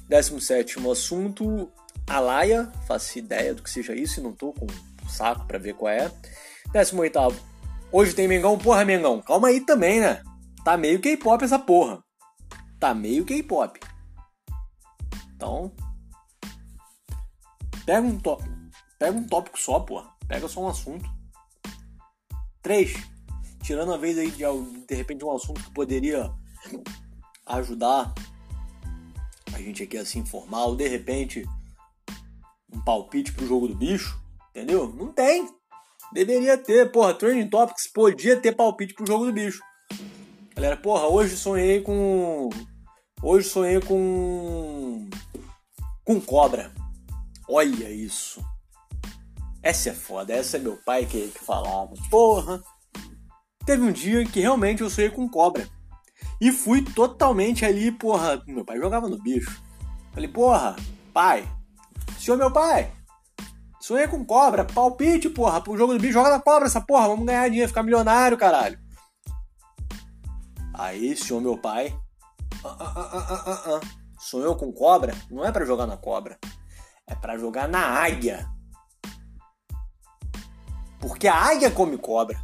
17 0.09 0.87
assunto: 0.90 1.70
Alaia. 2.07 2.70
Faço 2.87 3.18
ideia 3.18 3.54
do 3.54 3.62
que 3.62 3.70
seja 3.70 3.94
isso 3.94 4.20
e 4.20 4.22
não 4.22 4.33
tô 4.33 4.52
com 4.52 4.66
saco 5.09 5.46
para 5.46 5.59
ver 5.59 5.74
qual 5.74 5.90
é. 5.90 6.11
18 6.72 7.18
Hoje 7.96 8.12
tem 8.12 8.26
Mengão, 8.26 8.59
porra, 8.59 8.85
Mengão. 8.85 9.22
Calma 9.22 9.46
aí 9.46 9.61
também, 9.61 10.00
né? 10.00 10.20
Tá 10.64 10.76
meio 10.76 11.00
K-pop 11.00 11.44
essa 11.44 11.61
porra. 11.61 12.02
Tá 12.80 12.92
meio 12.92 13.24
K-pop. 13.24 13.78
Então. 15.37 15.72
Pega 17.87 18.04
um 18.04 18.18
tópico. 18.18 18.50
Pega 18.98 19.16
um 19.16 19.24
tópico 19.24 19.61
só, 19.61 19.78
porra. 19.78 20.12
Pega 20.26 20.48
só 20.48 20.62
um 20.62 20.68
assunto. 20.68 21.09
3 22.62 22.94
tirando 23.62 23.94
a 23.94 23.96
vez 23.96 24.18
aí 24.18 24.28
de, 24.28 24.42
de 24.88 24.94
repente 24.96 25.24
um 25.24 25.30
assunto 25.30 25.62
que 25.62 25.70
poderia 25.70 26.35
ajudar 27.46 28.12
a 29.52 29.59
gente 29.59 29.85
aqui 29.85 29.96
a 29.96 30.04
se 30.04 30.18
informar, 30.18 30.64
ou 30.64 30.74
de 30.74 30.88
repente 30.88 31.48
um 32.72 32.83
palpite 32.83 33.33
pro 33.33 33.46
jogo 33.46 33.68
do 33.68 33.76
bicho, 33.76 34.20
entendeu? 34.50 34.92
Não 34.92 35.12
tem. 35.12 35.48
Deveria 36.14 36.57
ter, 36.57 36.92
porra, 36.92 37.12
Trending 37.12 37.48
Topics 37.48 37.88
podia 37.88 38.40
ter 38.40 38.55
palpite 38.55 38.94
pro 38.94 39.05
jogo 39.05 39.27
do 39.27 39.33
bicho. 39.33 39.61
Galera, 40.55 40.77
porra, 40.77 41.09
hoje 41.09 41.37
sonhei 41.37 41.81
com. 41.81 42.50
Hoje 43.20 43.48
sonhei 43.48 43.81
com. 43.81 45.11
Com 46.05 46.20
cobra. 46.20 46.72
Olha 47.48 47.90
isso. 47.90 48.40
Essa 49.61 49.90
é 49.90 49.92
foda, 49.92 50.33
essa 50.33 50.57
é 50.57 50.61
meu 50.61 50.77
pai 50.87 51.05
que, 51.05 51.27
que 51.27 51.44
falava. 51.44 51.92
Porra. 52.09 52.62
Teve 53.66 53.83
um 53.83 53.90
dia 53.90 54.24
que 54.24 54.38
realmente 54.38 54.83
eu 54.83 54.90
sonhei 54.90 55.11
com 55.11 55.29
cobra. 55.29 55.68
E 56.40 56.53
fui 56.53 56.85
totalmente 56.85 57.64
ali, 57.64 57.90
porra. 57.90 58.40
Meu 58.46 58.64
pai 58.64 58.79
jogava 58.79 59.09
no 59.09 59.20
bicho. 59.20 59.61
Falei, 60.12 60.29
porra, 60.29 60.77
pai. 61.12 61.44
Senhor 62.20 62.37
meu 62.37 62.53
pai. 62.53 62.92
Sonhei 63.85 64.09
com 64.09 64.25
cobra. 64.25 64.64
Palpite, 64.64 65.29
porra. 65.29 65.61
Pro 65.61 65.77
jogo 65.77 65.92
do 65.92 66.01
bicho. 66.01 66.14
Joga 66.14 66.31
na 66.31 66.40
cobra 66.40 66.64
essa 66.64 66.81
porra. 66.81 67.09
Vamos 67.09 67.27
ganhar 67.27 67.47
dinheiro, 67.51 67.68
ficar 67.68 67.83
milionário, 67.83 68.38
caralho. 68.38 68.79
Aí, 70.73 71.14
senhor 71.14 71.42
meu 71.42 71.59
pai. 71.59 71.94
Ah, 72.64 72.77
ah, 72.81 73.62
ah, 73.66 73.81
Sonhou 74.18 74.57
com 74.57 74.73
cobra? 74.73 75.14
Não 75.31 75.44
é 75.44 75.53
para 75.53 75.66
jogar 75.66 75.87
na 75.87 75.99
cobra. 75.99 76.38
É 77.07 77.14
para 77.14 77.37
jogar 77.37 77.68
na 77.68 77.79
águia. 77.79 78.49
Porque 80.99 81.29
a 81.29 81.35
águia 81.37 81.70
come 81.70 81.99
cobra. 81.99 82.40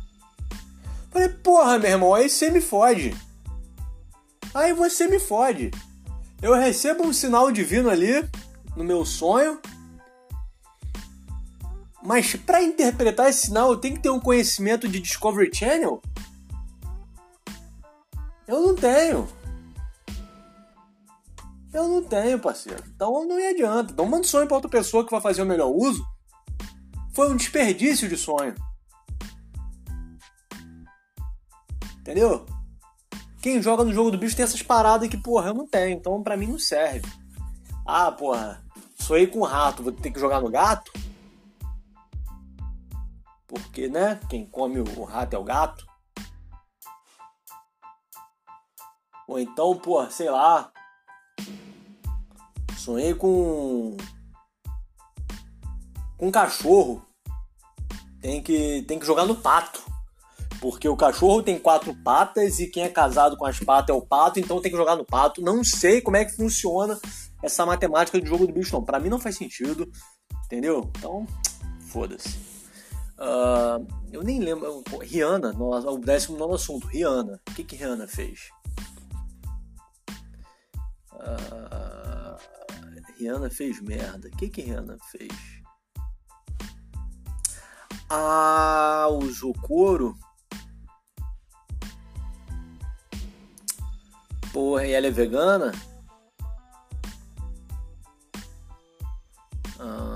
Falei, 1.10 1.30
porra, 1.30 1.78
meu 1.78 1.90
irmão, 1.90 2.14
aí 2.14 2.28
você 2.28 2.50
me 2.50 2.60
fode. 2.60 3.16
Aí 4.52 4.74
você 4.74 5.08
me 5.08 5.18
fode. 5.18 5.70
Eu 6.42 6.54
recebo 6.54 7.02
um 7.02 7.14
sinal 7.14 7.50
divino 7.50 7.88
ali 7.88 8.28
no 8.76 8.84
meu 8.84 9.06
sonho. 9.06 9.58
Mas 12.02 12.34
para 12.34 12.62
interpretar 12.62 13.28
esse 13.28 13.46
sinal, 13.46 13.70
eu 13.70 13.76
tenho 13.76 13.96
que 13.96 14.02
ter 14.02 14.10
um 14.10 14.20
conhecimento 14.20 14.88
de 14.88 15.00
Discovery 15.00 15.50
Channel? 15.54 16.00
Eu 18.48 18.60
não 18.66 18.74
tenho. 18.74 19.28
Eu 21.72 21.88
não 21.88 22.02
tenho, 22.02 22.38
parceiro. 22.38 22.82
Então 22.94 23.24
não 23.26 23.36
adianta. 23.36 23.92
Então 23.92 24.06
manda 24.06 24.26
sonho 24.26 24.46
pra 24.46 24.56
outra 24.56 24.70
pessoa 24.70 25.04
que 25.04 25.10
vai 25.10 25.20
fazer 25.20 25.42
o 25.42 25.46
melhor 25.46 25.70
uso. 25.70 26.04
Foi 27.14 27.30
um 27.30 27.36
desperdício 27.36 28.08
de 28.08 28.16
sonho. 28.16 28.54
Entendeu? 32.00 32.46
Quem 33.40 33.62
joga 33.62 33.84
no 33.84 33.92
jogo 33.92 34.10
do 34.10 34.18
bicho 34.18 34.34
tem 34.34 34.44
essas 34.44 34.62
paradas 34.62 35.08
que, 35.08 35.16
porra, 35.16 35.48
eu 35.48 35.54
não 35.54 35.66
tenho. 35.66 35.96
Então 35.96 36.22
pra 36.22 36.36
mim 36.36 36.46
não 36.46 36.58
serve. 36.58 37.08
Ah, 37.86 38.10
porra, 38.10 38.64
sonhei 38.98 39.26
com 39.26 39.40
um 39.40 39.44
rato, 39.44 39.82
vou 39.82 39.92
ter 39.92 40.10
que 40.10 40.18
jogar 40.18 40.40
no 40.40 40.50
gato? 40.50 40.90
Porque, 43.50 43.88
né? 43.88 44.20
Quem 44.28 44.46
come 44.46 44.78
o 44.78 45.02
rato 45.02 45.34
é 45.34 45.38
o 45.38 45.42
gato. 45.42 45.84
Ou 49.26 49.40
então, 49.40 49.76
pô, 49.76 50.08
sei 50.08 50.30
lá. 50.30 50.70
Sonhei 52.78 53.12
com. 53.12 53.96
Com 56.16 56.28
um 56.28 56.30
cachorro. 56.30 57.04
Tem 58.20 58.40
que, 58.40 58.82
tem 58.86 59.00
que 59.00 59.06
jogar 59.06 59.26
no 59.26 59.34
pato. 59.34 59.82
Porque 60.60 60.88
o 60.88 60.96
cachorro 60.96 61.42
tem 61.42 61.58
quatro 61.58 61.92
patas 62.04 62.60
e 62.60 62.68
quem 62.68 62.84
é 62.84 62.88
casado 62.88 63.36
com 63.36 63.46
as 63.46 63.58
patas 63.58 63.96
é 63.96 63.98
o 63.98 64.06
pato, 64.06 64.38
então 64.38 64.60
tem 64.60 64.70
que 64.70 64.76
jogar 64.76 64.94
no 64.94 65.04
pato. 65.04 65.42
Não 65.42 65.64
sei 65.64 66.00
como 66.00 66.18
é 66.18 66.24
que 66.24 66.36
funciona 66.36 67.00
essa 67.42 67.66
matemática 67.66 68.20
do 68.20 68.26
jogo 68.26 68.46
do 68.46 68.52
bicho, 68.52 68.72
não. 68.74 68.84
Pra 68.84 69.00
mim 69.00 69.08
não 69.08 69.18
faz 69.18 69.36
sentido, 69.36 69.90
entendeu? 70.44 70.88
Então, 70.96 71.26
foda-se. 71.88 72.49
Uh, 73.20 73.86
eu 74.10 74.22
nem 74.22 74.40
lembro. 74.40 74.82
Rihanna, 75.02 75.52
o 75.52 75.98
décimo 75.98 76.38
novo 76.38 76.54
assunto. 76.54 76.86
Rihanna. 76.86 77.40
O 77.48 77.54
que, 77.54 77.62
que 77.62 77.76
Rihanna 77.76 78.06
fez? 78.06 78.48
Uh, 81.12 82.36
Rihanna 83.18 83.50
fez 83.50 83.80
merda. 83.82 84.28
O 84.28 84.36
que, 84.36 84.48
que 84.48 84.62
Rihanna 84.62 84.96
fez? 85.10 85.30
Ah, 88.08 89.06
usou 89.08 89.52
couro 89.52 90.18
Porra, 94.52 94.84
e 94.84 94.92
ela 94.92 95.06
é 95.06 95.10
vegana? 95.10 95.72
Ah... 99.78 100.09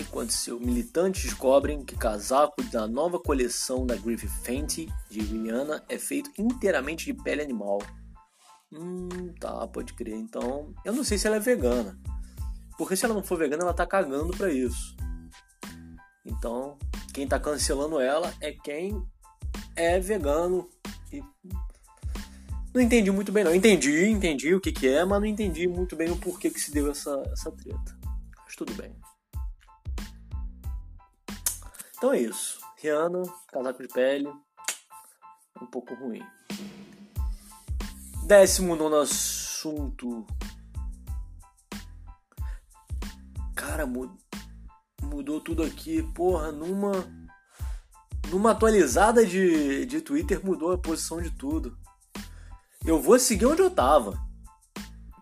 O 0.00 0.02
que 0.02 0.08
aconteceu? 0.08 0.58
Militantes 0.58 1.24
descobrem 1.24 1.84
que 1.84 1.94
casaco 1.94 2.62
da 2.64 2.88
nova 2.88 3.18
coleção 3.18 3.84
da 3.86 3.94
Griffith 3.96 4.30
Fenty 4.42 4.88
de 5.10 5.20
Rihanna 5.20 5.84
é 5.90 5.98
feito 5.98 6.30
inteiramente 6.38 7.04
de 7.04 7.12
pele 7.12 7.42
animal. 7.42 7.82
Hum, 8.72 9.34
tá, 9.38 9.66
pode 9.68 9.92
crer. 9.92 10.14
Então, 10.14 10.72
eu 10.86 10.94
não 10.94 11.04
sei 11.04 11.18
se 11.18 11.26
ela 11.26 11.36
é 11.36 11.40
vegana. 11.40 11.98
Porque 12.78 12.96
se 12.96 13.04
ela 13.04 13.12
não 13.12 13.22
for 13.22 13.36
vegana, 13.36 13.62
ela 13.62 13.74
tá 13.74 13.86
cagando 13.86 14.34
pra 14.34 14.50
isso. 14.50 14.96
Então, 16.24 16.78
quem 17.12 17.24
está 17.24 17.38
cancelando 17.38 18.00
ela 18.00 18.32
é 18.40 18.52
quem 18.52 19.04
é 19.76 20.00
vegano. 20.00 20.66
E 21.12 21.22
não 22.72 22.80
entendi 22.80 23.10
muito 23.10 23.30
bem, 23.30 23.44
não. 23.44 23.54
Entendi, 23.54 24.06
entendi 24.06 24.54
o 24.54 24.60
que, 24.60 24.72
que 24.72 24.88
é, 24.88 25.04
mas 25.04 25.20
não 25.20 25.26
entendi 25.26 25.68
muito 25.68 25.94
bem 25.94 26.10
o 26.10 26.16
porquê 26.16 26.48
que 26.48 26.60
se 26.60 26.72
deu 26.72 26.90
essa, 26.90 27.22
essa 27.30 27.52
treta. 27.52 27.98
Mas 28.46 28.56
tudo 28.56 28.72
bem. 28.72 28.96
Então 32.00 32.14
é 32.14 32.20
isso. 32.20 32.58
Rihanna, 32.78 33.22
casaco 33.48 33.82
de 33.82 33.88
pele, 33.88 34.32
um 35.60 35.66
pouco 35.66 35.94
ruim. 35.94 36.26
Décimo 38.24 38.74
nono 38.74 38.96
assunto. 38.96 40.26
Cara, 43.54 43.86
mudou 45.02 45.42
tudo 45.42 45.62
aqui. 45.62 46.02
Porra, 46.14 46.50
numa. 46.50 46.92
Numa 48.30 48.52
atualizada 48.52 49.26
de, 49.26 49.84
de 49.84 50.00
Twitter 50.00 50.42
mudou 50.42 50.72
a 50.72 50.78
posição 50.78 51.20
de 51.20 51.30
tudo. 51.30 51.76
Eu 52.82 52.98
vou 52.98 53.18
seguir 53.18 53.44
onde 53.44 53.60
eu 53.60 53.70
tava. 53.70 54.18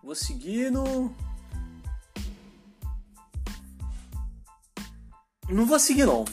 Vou 0.01 0.15
seguir 0.15 0.71
no. 0.71 1.13
Não 5.49 5.65
vou 5.65 5.77
seguir 5.77 6.05
não. 6.05 6.23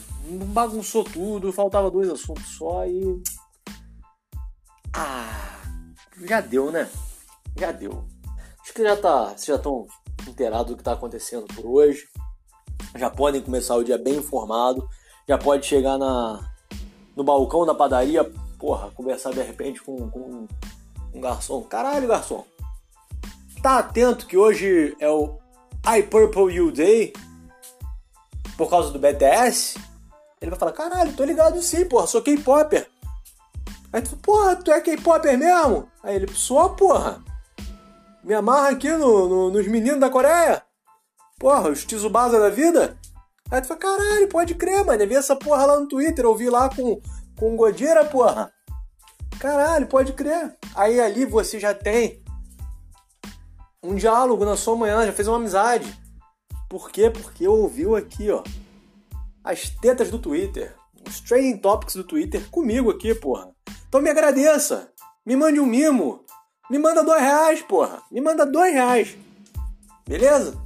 Bagunçou 0.47 1.03
tudo, 1.03 1.53
faltava 1.53 1.91
dois 1.91 2.09
assuntos 2.09 2.45
só 2.57 2.85
e. 2.85 3.21
Ah, 4.93 5.61
já 6.21 6.41
deu, 6.41 6.71
né? 6.71 6.89
Já 7.57 7.71
deu. 7.71 8.05
Acho 8.61 8.73
que 8.73 8.83
já 8.83 8.95
tá. 8.97 9.29
Vocês 9.29 9.45
já 9.45 9.55
estão 9.55 9.87
inteirados 10.27 10.71
do 10.71 10.77
que 10.77 10.83
tá 10.83 10.93
acontecendo 10.93 11.45
por 11.53 11.65
hoje 11.65 12.07
já 12.97 13.09
podem 13.09 13.41
começar 13.41 13.75
o 13.75 13.83
dia 13.83 13.97
bem 13.97 14.15
informado, 14.15 14.87
já 15.27 15.37
pode 15.37 15.65
chegar 15.65 15.97
na, 15.97 16.51
no 17.15 17.23
balcão 17.23 17.65
da 17.65 17.75
padaria, 17.75 18.23
porra, 18.57 18.91
conversar 18.91 19.31
de 19.31 19.41
repente 19.41 19.81
com, 19.81 20.09
com 20.09 20.47
um 21.13 21.21
garçom. 21.21 21.61
Caralho, 21.63 22.07
garçom, 22.07 22.45
tá 23.61 23.79
atento 23.79 24.25
que 24.25 24.37
hoje 24.37 24.95
é 24.99 25.09
o 25.09 25.37
I 25.85 26.03
Purple 26.03 26.53
You 26.53 26.71
Day 26.71 27.13
por 28.57 28.69
causa 28.69 28.91
do 28.91 28.99
BTS? 28.99 29.79
Ele 30.41 30.51
vai 30.51 30.59
falar, 30.59 30.71
caralho, 30.71 31.13
tô 31.13 31.23
ligado 31.23 31.61
sim, 31.61 31.85
porra, 31.85 32.07
sou 32.07 32.21
K-Popper. 32.21 32.87
Aí 33.91 34.01
tu, 34.01 34.15
porra, 34.17 34.55
tu 34.55 34.71
é 34.71 34.79
K-Popper 34.79 35.37
mesmo? 35.37 35.89
Aí 36.03 36.15
ele, 36.15 36.31
sou, 36.33 36.69
porra. 36.71 37.23
Me 38.23 38.33
amarra 38.33 38.69
aqui 38.69 38.89
no, 38.91 39.27
no, 39.27 39.51
nos 39.51 39.67
meninos 39.67 39.99
da 39.99 40.09
Coreia. 40.09 40.61
Porra, 41.39 41.69
os 41.69 41.85
Tsubasa 41.85 42.39
da 42.39 42.49
vida? 42.49 42.97
Aí 43.49 43.61
tu 43.61 43.67
fala, 43.67 43.79
caralho, 43.79 44.27
pode 44.27 44.55
crer, 44.55 44.83
mano. 44.85 45.01
Eu 45.01 45.07
vi 45.07 45.15
essa 45.15 45.35
porra 45.35 45.65
lá 45.65 45.79
no 45.79 45.87
Twitter, 45.87 46.25
eu 46.25 46.35
vi 46.35 46.49
lá 46.49 46.69
com, 46.69 47.01
com 47.37 47.53
o 47.53 47.55
Godira, 47.55 48.03
porra. 48.05 48.51
Caralho, 49.39 49.87
pode 49.87 50.13
crer. 50.13 50.55
Aí 50.75 50.99
ali 50.99 51.25
você 51.25 51.59
já 51.59 51.73
tem 51.73 52.21
um 53.81 53.95
diálogo 53.95 54.43
na 54.43 54.57
sua 54.57 54.75
manhã, 54.75 55.05
já 55.05 55.13
fez 55.13 55.27
uma 55.27 55.37
amizade. 55.37 55.97
Por 56.69 56.91
quê? 56.91 57.09
Porque 57.09 57.47
ouviu 57.47 57.95
aqui, 57.95 58.29
ó, 58.29 58.43
as 59.47 59.69
tetas 59.69 60.11
do 60.11 60.19
Twitter, 60.19 60.75
os 61.07 61.21
trending 61.21 61.57
topics 61.57 61.95
do 61.95 62.03
Twitter 62.03 62.49
comigo 62.49 62.91
aqui, 62.91 63.15
porra. 63.15 63.49
Então 63.87 64.01
me 64.01 64.09
agradeça, 64.09 64.91
me 65.25 65.37
mande 65.37 65.57
um 65.57 65.65
mimo, 65.65 66.25
me 66.69 66.77
manda 66.77 67.01
dois 67.01 67.21
reais, 67.21 67.61
porra, 67.61 68.03
me 68.11 68.19
manda 68.19 68.45
dois 68.45 68.73
reais, 68.73 69.17
beleza? 70.05 70.61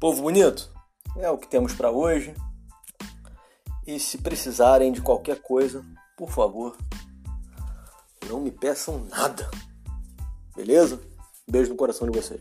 Povo 0.00 0.22
bonito, 0.22 0.72
é 1.18 1.28
o 1.28 1.36
que 1.36 1.46
temos 1.46 1.74
para 1.74 1.90
hoje. 1.90 2.34
E 3.86 4.00
se 4.00 4.18
precisarem 4.18 4.90
de 4.90 5.02
qualquer 5.02 5.42
coisa, 5.42 5.84
por 6.16 6.30
favor, 6.30 6.74
não 8.26 8.40
me 8.40 8.50
peçam 8.50 9.04
nada. 9.04 9.48
Beleza? 10.56 10.98
Beijo 11.46 11.70
no 11.70 11.76
coração 11.76 12.08
de 12.10 12.18
vocês. 12.18 12.40